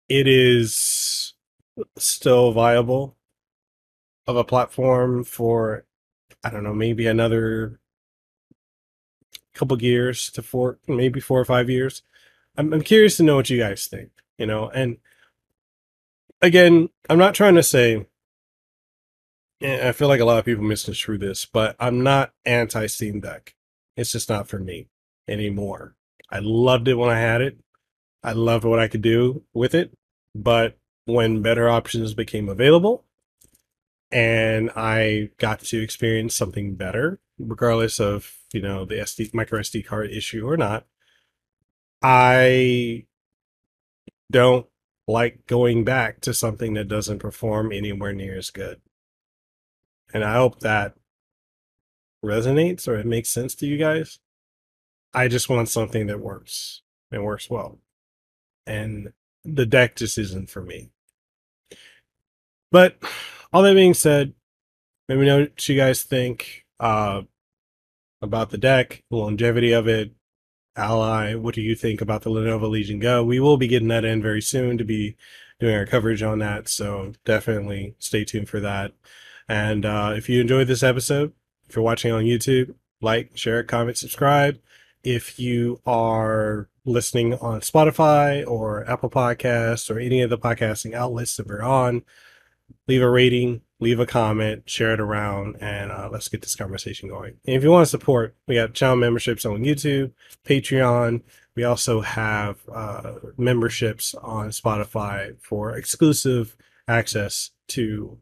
it 0.08 0.26
is 0.26 1.34
still 1.98 2.52
viable 2.52 3.16
of 4.26 4.36
a 4.36 4.44
platform 4.44 5.24
for 5.24 5.84
I 6.44 6.50
don't 6.50 6.62
know, 6.62 6.74
maybe 6.74 7.06
another 7.06 7.80
couple 9.54 9.80
years 9.82 10.30
to 10.30 10.42
four, 10.42 10.78
maybe 10.86 11.18
four 11.18 11.40
or 11.40 11.44
five 11.44 11.68
years. 11.68 12.02
I'm, 12.56 12.72
I'm 12.72 12.82
curious 12.82 13.16
to 13.16 13.24
know 13.24 13.36
what 13.36 13.50
you 13.50 13.58
guys 13.58 13.86
think, 13.86 14.10
you 14.38 14.46
know, 14.46 14.68
and 14.68 14.98
again, 16.40 16.90
I'm 17.10 17.18
not 17.18 17.34
trying 17.34 17.56
to 17.56 17.62
say, 17.62 18.06
I 19.60 19.92
feel 19.92 20.08
like 20.08 20.20
a 20.20 20.24
lot 20.24 20.38
of 20.38 20.44
people 20.44 20.62
misconstrue 20.62 21.18
this, 21.18 21.46
but 21.46 21.74
I'm 21.80 22.02
not 22.02 22.32
anti 22.44 22.86
Steam 22.86 23.20
Deck. 23.20 23.54
It's 23.96 24.12
just 24.12 24.28
not 24.28 24.46
for 24.46 24.58
me 24.58 24.88
anymore. 25.28 25.94
I 26.30 26.40
loved 26.40 26.88
it 26.88 26.94
when 26.94 27.10
I 27.10 27.18
had 27.18 27.40
it. 27.40 27.58
I 28.22 28.32
loved 28.32 28.64
what 28.64 28.78
I 28.78 28.88
could 28.88 29.02
do 29.02 29.44
with 29.54 29.74
it. 29.74 29.92
But 30.34 30.76
when 31.04 31.42
better 31.42 31.68
options 31.68 32.14
became 32.14 32.48
available 32.48 33.04
and 34.10 34.70
I 34.76 35.30
got 35.38 35.60
to 35.60 35.82
experience 35.82 36.36
something 36.36 36.74
better, 36.74 37.20
regardless 37.38 38.00
of, 38.00 38.36
you 38.52 38.60
know, 38.60 38.84
the 38.84 38.96
SD 38.96 39.32
micro 39.32 39.60
SD 39.60 39.86
card 39.86 40.10
issue 40.10 40.48
or 40.48 40.56
not, 40.56 40.86
I 42.02 43.06
don't 44.30 44.66
like 45.08 45.46
going 45.46 45.84
back 45.84 46.20
to 46.22 46.34
something 46.34 46.74
that 46.74 46.88
doesn't 46.88 47.20
perform 47.20 47.72
anywhere 47.72 48.12
near 48.12 48.36
as 48.36 48.50
good. 48.50 48.80
And 50.12 50.24
I 50.24 50.34
hope 50.34 50.60
that 50.60 50.94
resonates 52.24 52.88
or 52.88 52.96
it 52.96 53.06
makes 53.06 53.28
sense 53.28 53.54
to 53.56 53.66
you 53.66 53.76
guys. 53.78 54.18
I 55.16 55.28
just 55.28 55.48
want 55.48 55.70
something 55.70 56.08
that 56.08 56.20
works 56.20 56.82
and 57.10 57.24
works 57.24 57.48
well. 57.48 57.78
And 58.66 59.14
the 59.44 59.64
deck 59.64 59.96
just 59.96 60.18
isn't 60.18 60.50
for 60.50 60.60
me. 60.60 60.90
But 62.70 62.98
all 63.50 63.62
that 63.62 63.74
being 63.74 63.94
said, 63.94 64.34
let 65.08 65.16
me 65.16 65.24
know 65.24 65.40
what 65.40 65.68
you 65.68 65.74
guys 65.74 66.02
think 66.02 66.66
uh, 66.78 67.22
about 68.20 68.50
the 68.50 68.58
deck, 68.58 69.04
the 69.08 69.16
longevity 69.16 69.72
of 69.72 69.88
it, 69.88 70.12
Ally. 70.76 71.34
What 71.34 71.54
do 71.54 71.62
you 71.62 71.74
think 71.74 72.02
about 72.02 72.20
the 72.20 72.30
Lenovo 72.30 72.68
Legion 72.68 72.98
Go? 72.98 73.24
We 73.24 73.40
will 73.40 73.56
be 73.56 73.68
getting 73.68 73.88
that 73.88 74.04
in 74.04 74.20
very 74.20 74.42
soon 74.42 74.76
to 74.76 74.84
be 74.84 75.16
doing 75.58 75.74
our 75.74 75.86
coverage 75.86 76.22
on 76.22 76.40
that. 76.40 76.68
So 76.68 77.14
definitely 77.24 77.94
stay 77.98 78.26
tuned 78.26 78.50
for 78.50 78.60
that. 78.60 78.92
And 79.48 79.86
uh, 79.86 80.12
if 80.14 80.28
you 80.28 80.42
enjoyed 80.42 80.66
this 80.66 80.82
episode, 80.82 81.32
if 81.66 81.74
you're 81.74 81.84
watching 81.84 82.12
on 82.12 82.24
YouTube, 82.24 82.74
like, 83.00 83.30
share, 83.34 83.62
comment, 83.62 83.96
subscribe 83.96 84.58
if 85.06 85.38
you 85.38 85.80
are 85.86 86.68
listening 86.84 87.34
on 87.34 87.60
Spotify 87.60 88.44
or 88.44 88.84
Apple 88.90 89.08
Podcasts 89.08 89.88
or 89.88 90.00
any 90.00 90.20
of 90.20 90.30
the 90.30 90.36
podcasting 90.36 90.94
outlets 90.94 91.36
that 91.36 91.46
we're 91.46 91.62
on, 91.62 92.02
leave 92.88 93.02
a 93.02 93.08
rating, 93.08 93.60
leave 93.78 94.00
a 94.00 94.06
comment, 94.06 94.68
share 94.68 94.94
it 94.94 94.98
around, 94.98 95.58
and 95.60 95.92
uh, 95.92 96.08
let's 96.10 96.28
get 96.28 96.42
this 96.42 96.56
conversation 96.56 97.08
going. 97.08 97.34
And 97.46 97.54
if 97.54 97.62
you 97.62 97.70
want 97.70 97.86
to 97.86 97.90
support, 97.90 98.34
we 98.48 98.56
got 98.56 98.74
channel 98.74 98.96
memberships 98.96 99.44
on 99.44 99.62
YouTube, 99.62 100.10
Patreon. 100.44 101.22
We 101.54 101.62
also 101.62 102.00
have 102.00 102.58
uh, 102.68 103.14
memberships 103.36 104.12
on 104.16 104.48
Spotify 104.48 105.36
for 105.40 105.76
exclusive 105.76 106.56
access 106.88 107.52
to, 107.68 108.18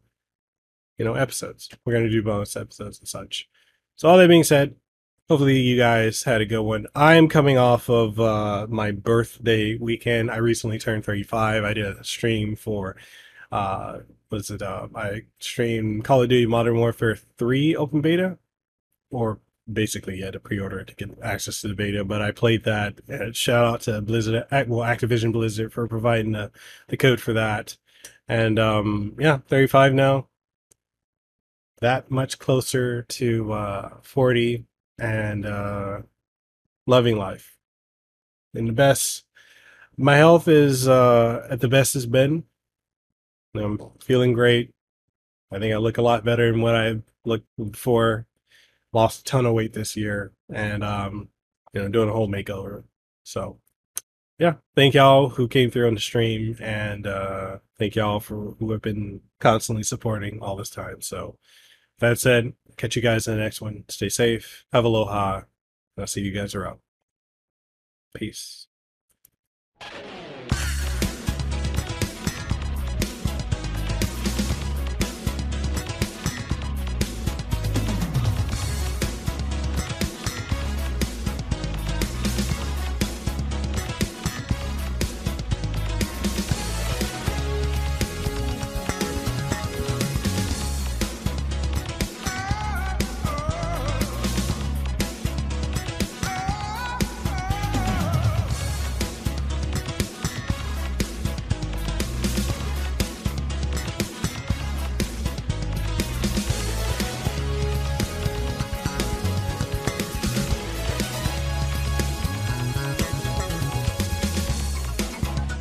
you 0.99 1.05
know, 1.05 1.15
episodes. 1.15 1.67
We're 1.83 1.93
going 1.93 2.05
to 2.05 2.11
do 2.11 2.21
bonus 2.21 2.55
episodes 2.55 2.99
and 2.99 3.07
such. 3.07 3.49
So 3.95 4.07
all 4.07 4.17
that 4.19 4.27
being 4.27 4.43
said, 4.43 4.75
Hopefully, 5.27 5.59
you 5.59 5.75
guys 5.75 6.21
had 6.21 6.41
a 6.41 6.45
good 6.45 6.61
one. 6.61 6.85
I 6.93 7.15
am 7.15 7.27
coming 7.27 7.57
off 7.57 7.89
of 7.89 8.19
uh, 8.19 8.67
my 8.69 8.91
birthday 8.91 9.75
weekend. 9.75 10.29
I 10.29 10.37
recently 10.37 10.77
turned 10.77 11.03
35. 11.03 11.63
I 11.63 11.73
did 11.73 11.83
a 11.83 12.03
stream 12.03 12.55
for, 12.55 12.95
uh, 13.51 14.01
was 14.29 14.51
it, 14.51 14.61
uh, 14.61 14.87
I 14.93 15.23
streamed 15.39 16.03
Call 16.03 16.21
of 16.21 16.29
Duty 16.29 16.45
Modern 16.45 16.77
Warfare 16.77 17.15
3 17.39 17.75
open 17.75 18.01
beta, 18.01 18.37
or 19.09 19.39
basically 19.71 20.17
you 20.17 20.25
had 20.25 20.33
to 20.33 20.39
pre-order 20.39 20.77
it 20.77 20.87
to 20.89 20.95
get 20.95 21.17
access 21.23 21.59
to 21.61 21.69
the 21.69 21.73
beta, 21.73 22.05
but 22.05 22.21
I 22.21 22.29
played 22.29 22.63
that. 22.65 23.01
And 23.07 23.35
shout 23.35 23.65
out 23.65 23.81
to 23.81 24.01
Blizzard, 24.01 24.45
well, 24.51 24.87
Activision 24.87 25.33
Blizzard 25.33 25.73
for 25.73 25.87
providing 25.87 26.33
the, 26.33 26.51
the 26.89 26.97
code 26.97 27.19
for 27.19 27.33
that. 27.33 27.77
And 28.27 28.59
um, 28.59 29.15
yeah, 29.17 29.39
35 29.47 29.91
now. 29.95 30.27
That 31.81 32.11
much 32.11 32.37
closer 32.37 33.01
to 33.01 33.53
uh, 33.53 33.89
40 34.03 34.65
and 34.99 35.45
uh, 35.45 36.01
loving 36.87 37.17
life. 37.17 37.57
In 38.53 38.65
the 38.65 38.73
best, 38.73 39.25
my 39.97 40.17
health 40.17 40.47
is 40.47 40.87
uh, 40.87 41.47
at 41.49 41.59
the 41.59 41.67
best 41.67 41.95
it's 41.95 42.05
been. 42.05 42.43
I'm 43.55 43.79
feeling 44.01 44.33
great. 44.33 44.71
I 45.51 45.59
think 45.59 45.73
I 45.73 45.77
look 45.77 45.97
a 45.97 46.01
lot 46.01 46.25
better 46.25 46.51
than 46.51 46.61
what 46.61 46.75
I 46.75 46.97
looked 47.23 47.47
before. 47.57 48.27
Lost 48.91 49.21
a 49.21 49.23
ton 49.23 49.45
of 49.45 49.53
weight 49.53 49.73
this 49.73 49.95
year, 49.95 50.31
and 50.49 50.83
um, 50.83 51.29
you 51.73 51.81
know, 51.81 51.89
doing 51.89 52.09
a 52.09 52.13
whole 52.13 52.29
makeover. 52.29 52.83
So, 53.23 53.59
yeah, 54.39 54.55
thank 54.75 54.93
y'all 54.93 55.29
who 55.29 55.47
came 55.47 55.69
through 55.69 55.87
on 55.87 55.95
the 55.95 55.99
stream, 55.99 56.57
and 56.61 57.05
uh, 57.05 57.57
thank 57.77 57.95
y'all 57.95 58.21
for 58.21 58.55
who 58.59 58.71
have 58.71 58.81
been 58.81 59.21
constantly 59.39 59.83
supporting 59.83 60.41
all 60.41 60.55
this 60.55 60.69
time. 60.69 61.01
So, 61.01 61.37
that 61.99 62.19
said, 62.19 62.53
catch 62.77 62.95
you 62.95 63.01
guys 63.01 63.27
in 63.27 63.35
the 63.35 63.43
next 63.43 63.61
one. 63.61 63.85
Stay 63.89 64.09
safe. 64.09 64.65
Have 64.71 64.85
aloha. 64.85 65.41
I'll 65.97 66.07
see 66.07 66.21
you 66.21 66.31
guys 66.31 66.55
around. 66.55 66.79
Peace. 68.13 68.67